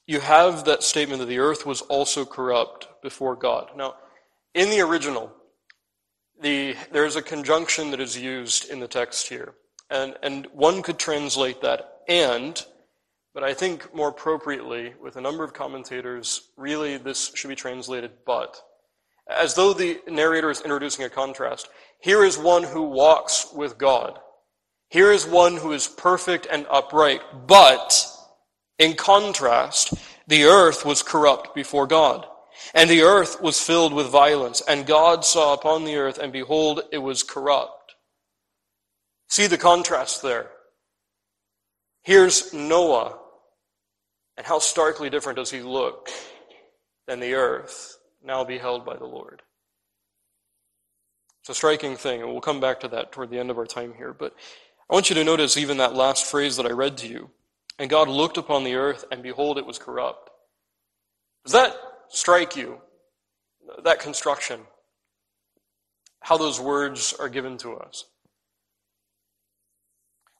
you 0.07 0.21
have 0.21 0.65
that 0.65 0.83
statement 0.83 1.21
that 1.21 1.27
the 1.27 1.39
earth 1.39 1.67
was 1.67 1.83
also 1.83 2.25
corrupt 2.25 2.89
before 3.03 3.37
God. 3.37 3.71
Now, 3.77 3.95
in 4.55 4.71
the 4.71 4.81
original, 4.81 5.33
the, 6.41 6.75
there's 6.91 7.17
a 7.17 7.23
conjunction 7.23 7.91
that 7.93 8.01
is 8.01 8.19
used 8.19 8.71
in 8.71 8.81
the 8.81 8.89
text 8.89 9.29
here. 9.29 9.55
And, 9.91 10.17
and 10.23 10.47
one 10.53 10.83
could 10.83 10.99
translate 10.99 11.61
that 11.63 12.01
and, 12.09 12.65
but 13.33 13.45
I 13.45 13.55
think 13.55 13.95
more 13.95 14.09
appropriately, 14.09 14.95
with 15.01 15.15
a 15.15 15.21
number 15.21 15.45
of 15.45 15.53
commentators, 15.53 16.51
really 16.57 16.97
this 16.97 17.31
should 17.35 17.49
be 17.49 17.55
translated 17.55 18.11
but. 18.27 18.61
As 19.29 19.55
though 19.55 19.73
the 19.73 20.01
narrator 20.09 20.51
is 20.51 20.61
introducing 20.63 21.05
a 21.05 21.09
contrast. 21.09 21.69
Here 22.01 22.25
is 22.25 22.39
one 22.39 22.63
who 22.63 22.83
walks 22.83 23.47
with 23.55 23.77
God. 23.79 24.19
Here 24.89 25.13
is 25.13 25.27
one 25.27 25.57
who 25.57 25.73
is 25.73 25.87
perfect 25.87 26.47
and 26.51 26.67
upright. 26.71 27.21
But, 27.47 28.07
in 28.79 28.95
contrast, 28.95 29.95
the 30.27 30.45
earth 30.45 30.85
was 30.85 31.03
corrupt 31.03 31.55
before 31.55 31.87
God. 31.87 32.27
And 32.75 32.89
the 32.89 33.03
earth 33.03 33.41
was 33.41 33.61
filled 33.61 33.93
with 33.93 34.09
violence. 34.09 34.63
And 34.67 34.87
God 34.87 35.25
saw 35.25 35.55
upon 35.55 35.85
the 35.85 35.97
earth, 35.97 36.19
and 36.19 36.33
behold, 36.33 36.83
it 36.91 36.99
was 36.99 37.23
corrupt. 37.23 37.95
See 39.29 39.47
the 39.47 39.59
contrast 39.59 40.23
there. 40.23 40.51
Here's 42.03 42.53
Noah. 42.53 43.19
And 44.37 44.47
how 44.47 44.59
starkly 44.59 45.11
different 45.11 45.37
does 45.37 45.51
he 45.51 45.61
look 45.61 46.09
than 47.07 47.21
the 47.21 47.35
earth 47.35 47.99
now 48.25 48.43
beheld 48.43 48.87
by 48.87 48.97
the 48.97 49.07
Lord? 49.07 49.43
It's 51.41 51.49
a 51.49 51.55
striking 51.55 51.97
thing, 51.97 52.21
and 52.21 52.31
we'll 52.31 52.41
come 52.41 52.61
back 52.61 52.81
to 52.81 52.89
that 52.89 53.13
toward 53.13 53.31
the 53.31 53.39
end 53.39 53.51
of 53.51 53.59
our 53.59 53.67
time 53.67 53.95
here. 53.97 54.13
But 54.13 54.35
I 54.91 54.95
want 54.95 55.09
you 55.09 55.15
to 55.15 55.25
notice 55.25 55.57
even 55.57 55.79
that 55.79 55.95
last 55.95 56.27
phrase 56.27 56.57
that 56.57 56.67
I 56.67 56.71
read 56.71 56.99
to 56.99 57.09
you. 57.09 57.31
And 57.79 57.89
God 57.89 58.09
looked 58.09 58.37
upon 58.37 58.65
the 58.65 58.75
earth, 58.75 59.05
and 59.11 59.23
behold, 59.23 59.57
it 59.57 59.65
was 59.65 59.79
corrupt. 59.79 60.31
Does 61.45 61.53
that 61.53 61.75
strike 62.09 62.57
you? 62.57 62.81
That 63.85 64.01
construction? 64.01 64.61
How 66.21 66.37
those 66.37 66.61
words 66.61 67.15
are 67.19 67.31
given 67.31 67.57
to 67.59 67.77
us? 67.77 68.05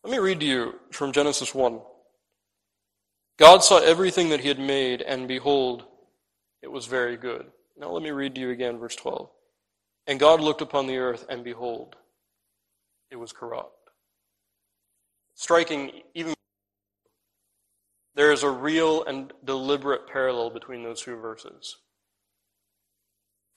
Let 0.05 0.11
me 0.11 0.19
read 0.19 0.41
to 0.41 0.47
you 0.47 0.75
from 0.91 1.13
Genesis 1.13 1.55
1. 1.55 1.81
God 3.39 3.65
saw 3.65 3.79
everything 3.79 4.29
that 4.31 4.41
he 4.41 4.49
had 4.49 4.59
made, 4.59 5.01
and 5.01 5.27
behold, 5.27 5.85
it 6.63 6.71
was 6.71 6.85
very 6.85 7.17
good. 7.17 7.47
Now 7.79 7.91
let 7.91 8.03
me 8.03 8.11
read 8.11 8.35
to 8.35 8.41
you 8.41 8.51
again, 8.51 8.79
verse 8.79 8.97
12. 8.97 9.31
And 10.11 10.19
God 10.19 10.41
looked 10.41 10.61
upon 10.61 10.89
the 10.89 10.99
earth, 10.99 11.25
and 11.29 11.45
behold, 11.45 11.95
it 13.13 13.17
was 13.17 13.31
corrupt. 13.31 13.91
Striking 15.37 16.03
even 16.15 16.35
there 18.17 18.33
is 18.33 18.43
a 18.43 18.51
real 18.51 19.05
and 19.05 19.33
deliberate 19.45 20.09
parallel 20.09 20.51
between 20.51 20.83
those 20.83 21.01
two 21.03 21.15
verses. 21.15 21.77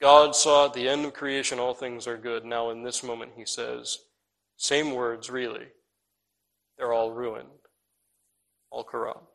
God 0.00 0.36
saw 0.36 0.66
at 0.66 0.74
the 0.74 0.88
end 0.88 1.04
of 1.04 1.12
creation 1.12 1.58
all 1.58 1.74
things 1.74 2.06
are 2.06 2.16
good. 2.16 2.44
Now, 2.44 2.70
in 2.70 2.84
this 2.84 3.02
moment, 3.02 3.32
he 3.36 3.44
says, 3.44 3.98
same 4.56 4.92
words, 4.92 5.30
really. 5.30 5.66
They're 6.78 6.92
all 6.92 7.10
ruined, 7.10 7.48
all 8.70 8.84
corrupt. 8.84 9.33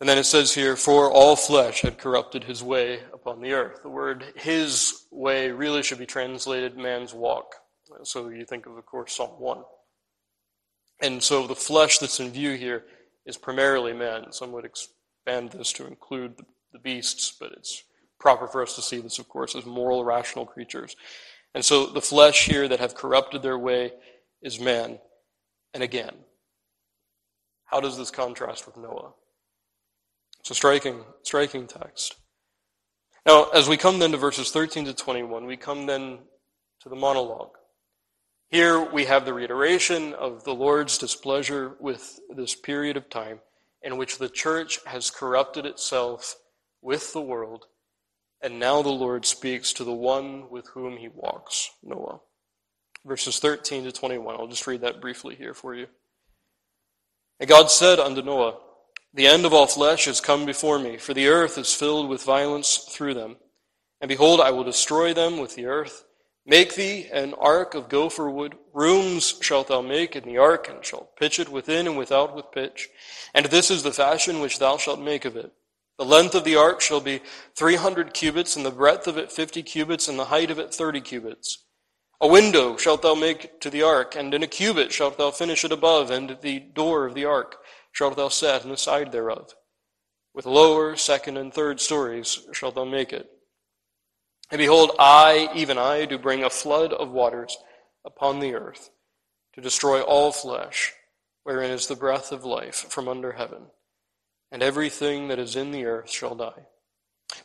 And 0.00 0.08
then 0.08 0.16
it 0.16 0.24
says 0.24 0.54
here, 0.54 0.76
for 0.76 1.10
all 1.10 1.36
flesh 1.36 1.82
had 1.82 1.98
corrupted 1.98 2.44
his 2.44 2.62
way 2.62 3.00
upon 3.12 3.42
the 3.42 3.52
earth. 3.52 3.82
The 3.82 3.90
word 3.90 4.24
his 4.34 5.04
way 5.10 5.50
really 5.50 5.82
should 5.82 5.98
be 5.98 6.06
translated 6.06 6.78
man's 6.78 7.12
walk. 7.12 7.54
So 8.04 8.28
you 8.30 8.46
think 8.46 8.64
of, 8.64 8.78
of 8.78 8.86
course, 8.86 9.14
Psalm 9.14 9.38
1. 9.38 9.62
And 11.02 11.22
so 11.22 11.46
the 11.46 11.54
flesh 11.54 11.98
that's 11.98 12.20
in 12.20 12.30
view 12.30 12.54
here 12.54 12.84
is 13.26 13.36
primarily 13.36 13.92
man. 13.92 14.32
Some 14.32 14.52
would 14.52 14.64
expand 14.64 15.50
this 15.50 15.72
to 15.74 15.86
include 15.86 16.36
the, 16.72 16.78
beasts, 16.78 17.34
but 17.38 17.52
it's 17.52 17.82
proper 18.20 18.46
for 18.46 18.62
us 18.62 18.76
to 18.76 18.82
see 18.82 19.00
this, 19.00 19.18
of 19.18 19.28
course, 19.28 19.56
as 19.56 19.66
moral, 19.66 20.04
rational 20.04 20.46
creatures. 20.46 20.94
And 21.52 21.64
so 21.64 21.86
the 21.86 22.00
flesh 22.00 22.46
here 22.46 22.68
that 22.68 22.78
have 22.78 22.94
corrupted 22.94 23.42
their 23.42 23.58
way 23.58 23.92
is 24.40 24.60
man. 24.60 25.00
And 25.74 25.82
again, 25.82 26.14
how 27.64 27.80
does 27.80 27.98
this 27.98 28.12
contrast 28.12 28.66
with 28.66 28.76
Noah? 28.76 29.12
It's 30.40 30.50
a 30.50 30.54
striking, 30.54 31.04
striking 31.22 31.66
text. 31.66 32.16
Now, 33.26 33.50
as 33.50 33.68
we 33.68 33.76
come 33.76 33.98
then 33.98 34.12
to 34.12 34.16
verses 34.16 34.50
13 34.50 34.86
to 34.86 34.94
21, 34.94 35.44
we 35.44 35.56
come 35.56 35.86
then 35.86 36.18
to 36.80 36.88
the 36.88 36.96
monologue. 36.96 37.56
Here 38.48 38.80
we 38.80 39.04
have 39.04 39.24
the 39.24 39.34
reiteration 39.34 40.14
of 40.14 40.42
the 40.44 40.54
Lord's 40.54 40.98
displeasure 40.98 41.76
with 41.78 42.18
this 42.34 42.54
period 42.54 42.96
of 42.96 43.08
time 43.10 43.40
in 43.82 43.98
which 43.98 44.18
the 44.18 44.28
church 44.28 44.80
has 44.86 45.10
corrupted 45.10 45.66
itself 45.66 46.36
with 46.82 47.12
the 47.12 47.20
world, 47.20 47.66
and 48.42 48.58
now 48.58 48.82
the 48.82 48.88
Lord 48.88 49.26
speaks 49.26 49.72
to 49.74 49.84
the 49.84 49.92
one 49.92 50.48
with 50.50 50.66
whom 50.68 50.96
he 50.96 51.08
walks, 51.08 51.70
Noah. 51.82 52.20
Verses 53.04 53.38
13 53.38 53.84
to 53.84 53.92
21. 53.92 54.34
I'll 54.34 54.46
just 54.46 54.66
read 54.66 54.80
that 54.80 55.00
briefly 55.00 55.34
here 55.34 55.54
for 55.54 55.74
you. 55.74 55.86
And 57.38 57.48
God 57.48 57.70
said 57.70 57.98
unto 57.98 58.22
Noah, 58.22 58.58
the 59.14 59.26
end 59.26 59.44
of 59.44 59.52
all 59.52 59.66
flesh 59.66 60.06
is 60.06 60.20
come 60.20 60.46
before 60.46 60.78
me, 60.78 60.96
for 60.96 61.14
the 61.14 61.28
earth 61.28 61.58
is 61.58 61.74
filled 61.74 62.08
with 62.08 62.22
violence 62.22 62.76
through 62.76 63.14
them. 63.14 63.36
And 64.00 64.08
behold, 64.08 64.40
I 64.40 64.50
will 64.50 64.64
destroy 64.64 65.12
them 65.12 65.38
with 65.38 65.54
the 65.54 65.66
earth, 65.66 66.04
Make 66.46 66.74
thee 66.74 67.06
an 67.12 67.34
ark 67.34 67.74
of 67.74 67.88
gopher 67.88 68.30
wood. 68.30 68.56
Rooms 68.72 69.38
shalt 69.40 69.68
thou 69.68 69.82
make 69.82 70.16
in 70.16 70.24
the 70.24 70.38
ark, 70.38 70.68
and 70.68 70.84
shalt 70.84 71.16
pitch 71.16 71.38
it 71.38 71.48
within 71.48 71.86
and 71.86 71.98
without 71.98 72.34
with 72.34 72.50
pitch. 72.50 72.88
And 73.34 73.46
this 73.46 73.70
is 73.70 73.82
the 73.82 73.92
fashion 73.92 74.40
which 74.40 74.58
thou 74.58 74.78
shalt 74.78 75.00
make 75.00 75.24
of 75.24 75.36
it. 75.36 75.52
The 75.98 76.04
length 76.04 76.34
of 76.34 76.44
the 76.44 76.56
ark 76.56 76.80
shall 76.80 77.00
be 77.00 77.20
three 77.54 77.76
hundred 77.76 78.14
cubits, 78.14 78.56
and 78.56 78.64
the 78.64 78.70
breadth 78.70 79.06
of 79.06 79.18
it 79.18 79.30
fifty 79.30 79.62
cubits, 79.62 80.08
and 80.08 80.18
the 80.18 80.24
height 80.24 80.50
of 80.50 80.58
it 80.58 80.74
thirty 80.74 81.00
cubits. 81.00 81.58
A 82.22 82.26
window 82.26 82.76
shalt 82.76 83.02
thou 83.02 83.14
make 83.14 83.60
to 83.60 83.70
the 83.70 83.82
ark, 83.82 84.16
and 84.16 84.32
in 84.32 84.42
a 84.42 84.46
cubit 84.46 84.92
shalt 84.92 85.18
thou 85.18 85.30
finish 85.30 85.64
it 85.64 85.72
above, 85.72 86.10
and 86.10 86.38
the 86.40 86.58
door 86.58 87.06
of 87.06 87.14
the 87.14 87.26
ark 87.26 87.58
shalt 87.92 88.16
thou 88.16 88.28
set 88.28 88.64
in 88.64 88.70
the 88.70 88.76
side 88.76 89.12
thereof. 89.12 89.54
With 90.34 90.46
lower, 90.46 90.96
second, 90.96 91.36
and 91.36 91.52
third 91.52 91.80
stories 91.80 92.46
shalt 92.52 92.74
thou 92.74 92.84
make 92.84 93.12
it. 93.12 93.28
And 94.50 94.58
behold, 94.58 94.92
I, 94.98 95.48
even 95.54 95.78
I, 95.78 96.04
do 96.06 96.18
bring 96.18 96.44
a 96.44 96.50
flood 96.50 96.92
of 96.92 97.10
waters 97.10 97.56
upon 98.04 98.40
the 98.40 98.54
earth 98.54 98.90
to 99.54 99.60
destroy 99.60 100.02
all 100.02 100.32
flesh, 100.32 100.92
wherein 101.44 101.70
is 101.70 101.86
the 101.86 101.96
breath 101.96 102.32
of 102.32 102.44
life 102.44 102.86
from 102.88 103.08
under 103.08 103.32
heaven. 103.32 103.62
And 104.52 104.62
everything 104.62 105.28
that 105.28 105.38
is 105.38 105.54
in 105.54 105.70
the 105.70 105.84
earth 105.84 106.10
shall 106.10 106.34
die. 106.34 106.66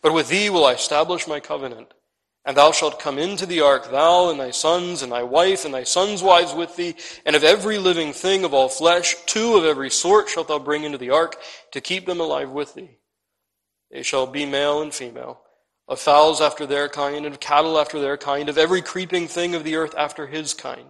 But 0.01 0.13
with 0.13 0.29
thee 0.29 0.49
will 0.49 0.65
I 0.65 0.73
establish 0.73 1.27
my 1.27 1.39
covenant, 1.39 1.93
and 2.45 2.55
thou 2.55 2.71
shalt 2.71 2.99
come 2.99 3.17
into 3.17 3.45
the 3.45 3.61
ark, 3.61 3.89
thou 3.89 4.29
and 4.29 4.39
thy 4.39 4.51
sons, 4.51 5.01
and 5.01 5.11
thy 5.11 5.23
wife, 5.23 5.65
and 5.65 5.73
thy 5.73 5.83
sons' 5.83 6.21
wives 6.21 6.53
with 6.53 6.75
thee, 6.75 6.95
and 7.25 7.35
of 7.35 7.43
every 7.43 7.79
living 7.79 8.13
thing 8.13 8.43
of 8.43 8.53
all 8.53 8.69
flesh, 8.69 9.15
two 9.25 9.55
of 9.55 9.65
every 9.65 9.89
sort 9.89 10.29
shalt 10.29 10.47
thou 10.47 10.59
bring 10.59 10.83
into 10.83 10.97
the 10.97 11.09
ark, 11.09 11.37
to 11.71 11.81
keep 11.81 12.05
them 12.05 12.19
alive 12.19 12.51
with 12.51 12.75
thee. 12.75 12.99
They 13.91 14.03
shall 14.03 14.27
be 14.27 14.45
male 14.45 14.81
and 14.81 14.93
female 14.93 15.41
of 15.87 15.99
fowls 15.99 16.41
after 16.41 16.65
their 16.65 16.87
kind, 16.87 17.25
and 17.25 17.33
of 17.33 17.39
cattle 17.39 17.79
after 17.79 17.99
their 17.99 18.17
kind, 18.17 18.47
of 18.47 18.57
every 18.57 18.81
creeping 18.81 19.27
thing 19.27 19.55
of 19.55 19.63
the 19.63 19.75
earth 19.75 19.95
after 19.97 20.27
his 20.27 20.53
kind. 20.53 20.89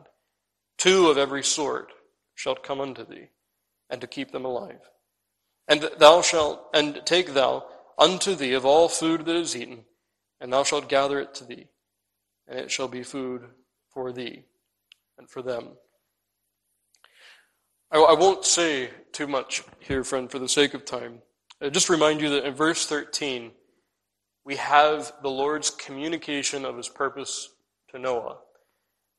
Two 0.78 1.10
of 1.10 1.18
every 1.18 1.44
sort 1.44 1.92
shalt 2.34 2.64
come 2.64 2.82
unto 2.82 3.06
thee, 3.06 3.30
and 3.90 4.02
to 4.02 4.08
keep 4.08 4.32
them 4.32 4.46
alive. 4.46 4.90
And 5.68 5.90
thou 5.98 6.22
shalt, 6.22 6.68
and 6.74 7.02
take 7.06 7.34
thou 7.34 7.66
unto 7.98 8.36
thee 8.36 8.54
of 8.54 8.66
all 8.66 8.90
food 8.90 9.26
that 9.26 9.36
is 9.36 9.56
eaten, 9.56 9.86
and 10.39 10.51
thou 10.51 10.63
shalt 10.63 10.89
gather 10.89 11.20
it 11.20 11.34
to 11.36 11.46
thee, 11.46 11.68
and 12.48 12.60
it 12.60 12.72
shall 12.72 12.88
be 12.88 13.04
food 13.04 13.44
for 13.89 14.12
thee 14.12 14.44
and 15.18 15.30
for 15.30 15.42
them. 15.42 15.70
I, 17.92 18.00
I 18.00 18.13
won't 18.13 18.46
say 18.46 18.89
too 19.12 19.27
much 19.27 19.63
here, 19.80 20.04
friend, 20.04 20.30
for 20.30 20.39
the 20.39 20.50
sake 20.50 20.74
of 20.74 20.86
time. 20.86 21.20
I 21.62 21.70
just 21.70 21.89
remind 21.89 22.22
you 22.22 22.30
that 22.30 22.46
in 22.46 22.54
verse 22.54 22.86
13, 22.86 23.51
we 24.44 24.58
have 24.58 25.13
the 25.24 25.30
Lord's 25.30 25.70
communication 25.70 26.65
of 26.65 26.77
his 26.77 26.89
purpose 26.89 27.50
to 27.89 28.00
Noah. 28.00 28.38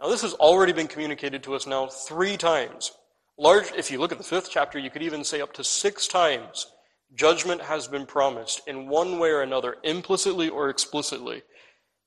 Now, 0.00 0.08
this 0.08 0.22
has 0.22 0.34
already 0.34 0.72
been 0.72 0.88
communicated 0.88 1.42
to 1.44 1.54
us 1.54 1.66
now 1.66 1.86
three 1.86 2.36
times. 2.36 2.92
Large, 3.38 3.72
if 3.76 3.90
you 3.90 3.98
look 3.98 4.12
at 4.12 4.18
the 4.18 4.24
fifth 4.24 4.50
chapter, 4.50 4.78
you 4.78 4.90
could 4.90 5.02
even 5.02 5.24
say 5.24 5.40
up 5.40 5.54
to 5.54 5.64
six 5.64 6.06
times 6.06 6.66
judgment 7.14 7.62
has 7.62 7.86
been 7.86 8.06
promised 8.06 8.66
in 8.66 8.88
one 8.88 9.18
way 9.18 9.30
or 9.30 9.42
another, 9.42 9.76
implicitly 9.82 10.48
or 10.48 10.68
explicitly. 10.68 11.42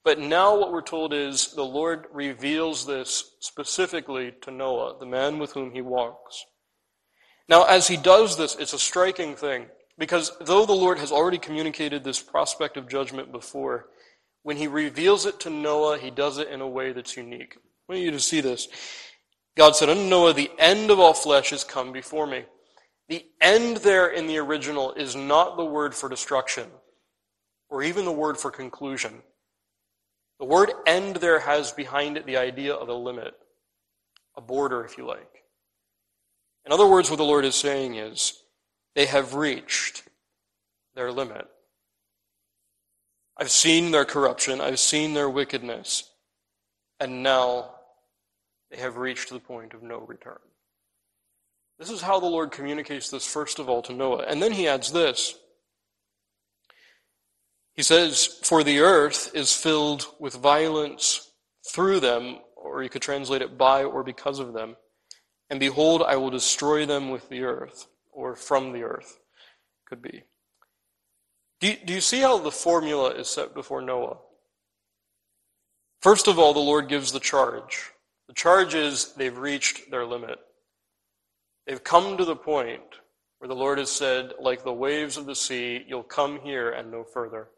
But 0.03 0.19
now 0.19 0.57
what 0.57 0.71
we're 0.71 0.81
told 0.81 1.13
is 1.13 1.53
the 1.53 1.63
Lord 1.63 2.07
reveals 2.13 2.85
this 2.85 3.35
specifically 3.39 4.33
to 4.41 4.51
Noah, 4.51 4.97
the 4.99 5.05
man 5.05 5.39
with 5.39 5.53
whom 5.53 5.71
he 5.71 5.81
walks. 5.81 6.45
Now, 7.47 7.63
as 7.65 7.87
he 7.87 7.97
does 7.97 8.37
this, 8.37 8.55
it's 8.55 8.73
a 8.73 8.79
striking 8.79 9.35
thing. 9.35 9.65
Because 9.97 10.31
though 10.39 10.65
the 10.65 10.73
Lord 10.73 10.97
has 10.99 11.11
already 11.11 11.37
communicated 11.37 12.03
this 12.03 12.21
prospect 12.21 12.77
of 12.77 12.87
judgment 12.87 13.33
before, 13.33 13.87
when 14.43 14.55
he 14.55 14.67
reveals 14.67 15.25
it 15.25 15.41
to 15.41 15.49
Noah, 15.49 15.97
he 15.97 16.09
does 16.09 16.37
it 16.37 16.47
in 16.47 16.61
a 16.61 16.67
way 16.67 16.93
that's 16.93 17.17
unique. 17.17 17.57
I 17.57 17.93
want 17.93 18.01
you 18.01 18.11
to 18.11 18.19
see 18.19 18.39
this. 18.39 18.69
God 19.57 19.75
said 19.75 19.89
unto 19.89 20.03
Noah, 20.03 20.33
The 20.33 20.51
end 20.57 20.89
of 20.89 20.99
all 20.99 21.13
flesh 21.13 21.51
is 21.51 21.65
come 21.65 21.91
before 21.91 22.25
me. 22.25 22.45
The 23.09 23.25
end 23.41 23.77
there 23.77 24.07
in 24.07 24.27
the 24.27 24.37
original 24.37 24.93
is 24.93 25.15
not 25.15 25.57
the 25.57 25.65
word 25.65 25.95
for 25.95 26.07
destruction, 26.07 26.67
or 27.67 27.81
even 27.81 28.05
the 28.05 28.11
word 28.11 28.37
for 28.37 28.51
conclusion. 28.51 29.23
The 30.39 30.45
word 30.45 30.71
end 30.85 31.17
there 31.17 31.39
has 31.39 31.71
behind 31.71 32.17
it 32.17 32.27
the 32.27 32.37
idea 32.37 32.73
of 32.73 32.87
a 32.87 32.93
limit, 32.93 33.33
a 34.37 34.41
border, 34.41 34.85
if 34.85 34.97
you 34.97 35.05
like. 35.07 35.43
In 36.65 36.71
other 36.71 36.87
words, 36.87 37.09
what 37.09 37.17
the 37.17 37.23
Lord 37.23 37.45
is 37.45 37.55
saying 37.55 37.95
is, 37.95 38.43
they 38.95 39.07
have 39.07 39.33
reached 39.33 40.03
their 40.93 41.11
limit. 41.11 41.47
I've 43.37 43.51
seen 43.51 43.91
their 43.91 44.05
corruption, 44.05 44.61
I've 44.61 44.79
seen 44.79 45.13
their 45.15 45.29
wickedness, 45.29 46.11
and 46.99 47.23
now 47.23 47.71
they 48.69 48.77
have 48.77 48.97
reached 48.97 49.29
the 49.29 49.39
point 49.39 49.73
of 49.73 49.81
no 49.81 49.99
return. 49.99 50.37
This 51.79 51.89
is 51.89 52.01
how 52.01 52.19
the 52.19 52.25
Lord 52.25 52.51
communicates 52.51 53.09
this, 53.09 53.25
first 53.25 53.57
of 53.57 53.69
all, 53.69 53.81
to 53.83 53.93
Noah. 53.93 54.25
And 54.27 54.43
then 54.43 54.51
he 54.51 54.67
adds 54.67 54.91
this. 54.91 55.35
He 57.73 57.83
says, 57.83 58.25
For 58.43 58.65
the 58.65 58.79
earth 58.79 59.31
is 59.33 59.53
filled 59.53 60.05
with 60.19 60.35
violence 60.35 61.31
through 61.65 62.01
them, 62.01 62.39
or 62.57 62.83
you 62.83 62.89
could 62.89 63.01
translate 63.01 63.41
it 63.41 63.57
by 63.57 63.85
or 63.85 64.03
because 64.03 64.39
of 64.39 64.51
them. 64.51 64.75
And 65.49 65.57
behold, 65.57 66.03
I 66.05 66.17
will 66.17 66.29
destroy 66.29 66.85
them 66.85 67.09
with 67.09 67.29
the 67.29 67.43
earth 67.43 67.87
or 68.11 68.35
from 68.35 68.73
the 68.73 68.83
earth, 68.83 69.17
could 69.87 70.01
be. 70.01 70.23
Do 71.61 71.67
you, 71.67 71.77
do 71.85 71.93
you 71.93 72.01
see 72.01 72.19
how 72.19 72.37
the 72.37 72.51
formula 72.51 73.11
is 73.11 73.29
set 73.29 73.53
before 73.53 73.81
Noah? 73.81 74.17
First 76.01 76.27
of 76.27 76.37
all, 76.37 76.53
the 76.53 76.59
Lord 76.59 76.89
gives 76.89 77.13
the 77.13 77.19
charge. 77.21 77.91
The 78.27 78.33
charge 78.33 78.75
is 78.75 79.13
they've 79.13 79.37
reached 79.37 79.89
their 79.89 80.05
limit. 80.05 80.39
They've 81.69 81.83
come 81.83 82.17
to 82.17 82.25
the 82.25 82.35
point 82.35 82.81
where 83.37 83.47
the 83.47 83.53
Lord 83.53 83.77
has 83.77 83.91
said, 83.91 84.33
like 84.41 84.63
the 84.63 84.73
waves 84.73 85.17
of 85.17 85.27
the 85.27 85.35
sea, 85.35 85.85
you'll 85.87 86.01
come 86.01 86.39
here 86.39 86.71
and 86.71 86.89
no 86.89 87.03
further. 87.03 87.49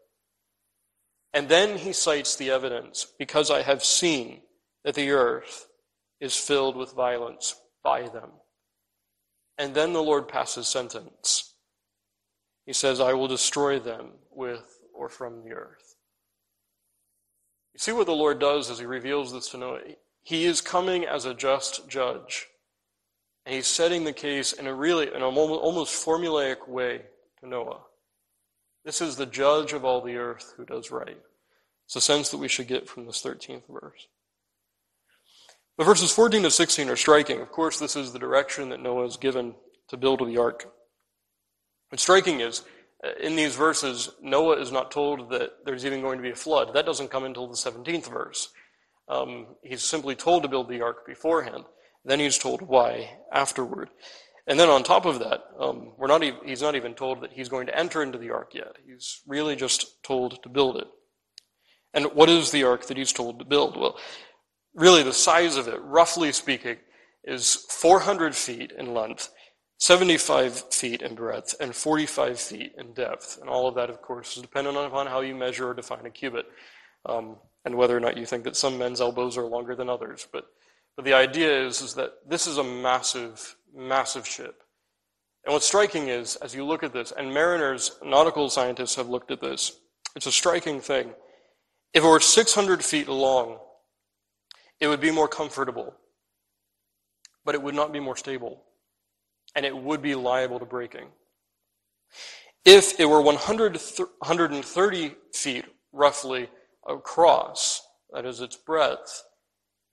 And 1.32 1.48
then 1.48 1.78
he 1.78 1.94
cites 1.94 2.36
the 2.36 2.50
evidence, 2.50 3.06
because 3.18 3.50
I 3.50 3.62
have 3.62 3.82
seen 3.82 4.42
that 4.84 4.96
the 4.96 5.12
earth 5.12 5.66
is 6.20 6.36
filled 6.36 6.76
with 6.76 6.92
violence 6.92 7.56
by 7.82 8.02
them. 8.02 8.32
And 9.56 9.74
then 9.74 9.94
the 9.94 10.02
Lord 10.02 10.28
passes 10.28 10.68
sentence. 10.68 11.54
He 12.66 12.74
says, 12.74 13.00
I 13.00 13.14
will 13.14 13.28
destroy 13.28 13.78
them 13.78 14.10
with 14.30 14.78
or 14.94 15.08
from 15.08 15.42
the 15.42 15.52
earth. 15.54 15.96
You 17.72 17.78
see 17.78 17.92
what 17.92 18.04
the 18.04 18.12
Lord 18.12 18.38
does 18.38 18.70
as 18.70 18.78
he 18.78 18.84
reveals 18.84 19.32
this 19.32 19.48
to 19.48 19.56
Noah? 19.56 19.80
He 20.22 20.44
is 20.44 20.60
coming 20.60 21.06
as 21.06 21.24
a 21.24 21.32
just 21.32 21.88
judge. 21.88 22.48
And 23.44 23.54
he's 23.54 23.66
setting 23.66 24.04
the 24.04 24.12
case 24.12 24.52
in 24.52 24.66
a 24.66 24.74
really, 24.74 25.12
in 25.12 25.22
a 25.22 25.28
almost 25.28 26.04
formulaic 26.04 26.68
way 26.68 27.02
to 27.40 27.48
Noah. 27.48 27.80
This 28.84 29.00
is 29.00 29.16
the 29.16 29.26
judge 29.26 29.72
of 29.72 29.84
all 29.84 30.00
the 30.00 30.16
earth 30.16 30.54
who 30.56 30.64
does 30.64 30.90
right. 30.90 31.18
It's 31.86 31.96
a 31.96 32.00
sense 32.00 32.30
that 32.30 32.38
we 32.38 32.48
should 32.48 32.68
get 32.68 32.88
from 32.88 33.06
this 33.06 33.22
13th 33.22 33.62
verse. 33.68 34.06
But 35.76 35.84
verses 35.84 36.12
14 36.12 36.42
to 36.42 36.50
16 36.50 36.88
are 36.88 36.96
striking. 36.96 37.40
Of 37.40 37.50
course, 37.50 37.78
this 37.78 37.96
is 37.96 38.12
the 38.12 38.18
direction 38.18 38.68
that 38.68 38.82
Noah 38.82 39.06
is 39.06 39.16
given 39.16 39.54
to 39.88 39.96
build 39.96 40.20
the 40.20 40.38
ark. 40.38 40.72
What's 41.88 42.02
striking 42.02 42.40
is, 42.40 42.62
uh, 43.04 43.10
in 43.20 43.36
these 43.36 43.56
verses, 43.56 44.10
Noah 44.20 44.60
is 44.60 44.70
not 44.70 44.90
told 44.90 45.30
that 45.30 45.64
there's 45.64 45.84
even 45.84 46.00
going 46.00 46.18
to 46.18 46.22
be 46.22 46.30
a 46.30 46.36
flood. 46.36 46.74
That 46.74 46.86
doesn't 46.86 47.10
come 47.10 47.24
until 47.24 47.46
the 47.46 47.56
17th 47.56 48.10
verse. 48.10 48.48
Um, 49.08 49.46
he's 49.62 49.82
simply 49.82 50.14
told 50.14 50.42
to 50.42 50.48
build 50.48 50.68
the 50.68 50.80
ark 50.80 51.06
beforehand. 51.06 51.64
Then 52.04 52.20
he's 52.20 52.38
told 52.38 52.62
why 52.62 53.18
afterward. 53.32 53.90
And 54.46 54.58
then 54.58 54.68
on 54.68 54.82
top 54.82 55.06
of 55.06 55.20
that, 55.20 55.44
um, 55.58 55.92
we're 55.96 56.08
not 56.08 56.24
even, 56.24 56.40
he's 56.44 56.62
not 56.62 56.74
even 56.74 56.94
told 56.94 57.20
that 57.20 57.32
he's 57.32 57.48
going 57.48 57.66
to 57.66 57.78
enter 57.78 58.02
into 58.02 58.18
the 58.18 58.30
ark 58.30 58.52
yet. 58.54 58.76
He's 58.84 59.20
really 59.26 59.54
just 59.54 60.02
told 60.02 60.42
to 60.42 60.48
build 60.48 60.76
it. 60.76 60.88
And 61.94 62.06
what 62.06 62.28
is 62.28 62.50
the 62.50 62.64
ark 62.64 62.86
that 62.86 62.96
he's 62.96 63.12
told 63.12 63.38
to 63.38 63.44
build? 63.44 63.76
Well, 63.76 63.98
really 64.74 65.02
the 65.02 65.12
size 65.12 65.56
of 65.56 65.68
it, 65.68 65.80
roughly 65.82 66.32
speaking, 66.32 66.78
is 67.24 67.66
400 67.68 68.34
feet 68.34 68.72
in 68.76 68.94
length, 68.94 69.30
75 69.78 70.72
feet 70.74 71.02
in 71.02 71.14
breadth, 71.14 71.54
and 71.60 71.74
45 71.74 72.40
feet 72.40 72.72
in 72.78 72.94
depth. 72.94 73.38
And 73.40 73.48
all 73.48 73.68
of 73.68 73.74
that, 73.76 73.90
of 73.90 74.02
course, 74.02 74.36
is 74.36 74.42
dependent 74.42 74.76
upon 74.76 75.06
how 75.06 75.20
you 75.20 75.34
measure 75.34 75.68
or 75.68 75.74
define 75.74 76.06
a 76.06 76.10
cubit, 76.10 76.46
um, 77.06 77.36
and 77.64 77.76
whether 77.76 77.96
or 77.96 78.00
not 78.00 78.16
you 78.16 78.26
think 78.26 78.44
that 78.44 78.56
some 78.56 78.78
men's 78.78 79.00
elbows 79.00 79.36
are 79.36 79.46
longer 79.46 79.76
than 79.76 79.88
others. 79.88 80.26
But, 80.32 80.46
but 80.96 81.04
the 81.04 81.14
idea 81.14 81.66
is, 81.66 81.80
is 81.80 81.94
that 81.94 82.12
this 82.28 82.46
is 82.46 82.58
a 82.58 82.64
massive, 82.64 83.56
massive 83.74 84.26
ship. 84.26 84.62
And 85.44 85.52
what's 85.52 85.66
striking 85.66 86.08
is, 86.08 86.36
as 86.36 86.54
you 86.54 86.64
look 86.64 86.82
at 86.82 86.92
this, 86.92 87.12
and 87.16 87.32
mariners, 87.32 87.92
nautical 88.02 88.48
scientists 88.48 88.94
have 88.96 89.08
looked 89.08 89.30
at 89.30 89.40
this, 89.40 89.72
it's 90.14 90.26
a 90.26 90.32
striking 90.32 90.80
thing. 90.80 91.12
If 91.94 92.04
it 92.04 92.06
were 92.06 92.20
600 92.20 92.84
feet 92.84 93.08
long, 93.08 93.58
it 94.80 94.88
would 94.88 95.00
be 95.00 95.10
more 95.10 95.28
comfortable, 95.28 95.94
but 97.44 97.54
it 97.54 97.62
would 97.62 97.74
not 97.74 97.92
be 97.92 98.00
more 98.00 98.16
stable, 98.16 98.62
and 99.54 99.66
it 99.66 99.76
would 99.76 100.02
be 100.02 100.14
liable 100.14 100.58
to 100.58 100.64
breaking. 100.64 101.08
If 102.64 103.00
it 103.00 103.06
were 103.06 103.20
100, 103.20 103.72
130 103.72 105.14
feet 105.34 105.64
roughly 105.92 106.48
across, 106.86 107.82
that 108.12 108.24
is, 108.24 108.40
its 108.40 108.56
breadth, 108.56 109.24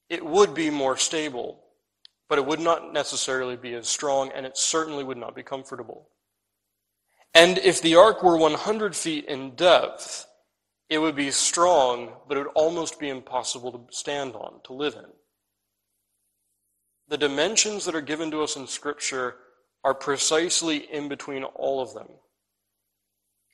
it 0.10 0.26
would 0.26 0.54
be 0.54 0.70
more 0.70 0.98
stable, 0.98 1.60
but 2.28 2.38
it 2.38 2.46
would 2.46 2.60
not 2.60 2.94
necessarily 2.94 3.56
be 3.56 3.74
as 3.74 3.88
strong, 3.88 4.32
and 4.34 4.46
it 4.46 4.58
certainly 4.58 5.04
would 5.04 5.18
not 5.18 5.36
be 5.36 5.44
comfortable. 5.44 6.10
And 7.34 7.58
if 7.60 7.82
the 7.82 7.96
ark 7.96 8.24
were 8.24 8.38
100 8.38 8.96
feet 8.96 9.26
in 9.26 9.56
depth, 9.56 10.26
it 10.90 10.98
would 10.98 11.16
be 11.16 11.30
strong, 11.32 12.14
but 12.28 12.38
it 12.38 12.42
would 12.42 12.54
almost 12.56 13.00
be 13.00 13.10
impossible 13.10 13.72
to 13.72 13.82
stand 13.96 14.36
on, 14.36 14.60
to 14.64 14.74
live 14.74 14.96
in. 14.96 15.06
The 17.08 17.18
dimensions 17.18 17.86
that 17.86 17.96
are 17.96 18.02
given 18.02 18.32
to 18.32 18.42
us 18.42 18.56
in 18.56 18.66
Scripture 18.66 19.36
are 19.84 19.94
precisely 19.94 20.92
in 20.92 21.08
between 21.08 21.44
all 21.44 21.82
of 21.82 21.94
them. 21.94 22.08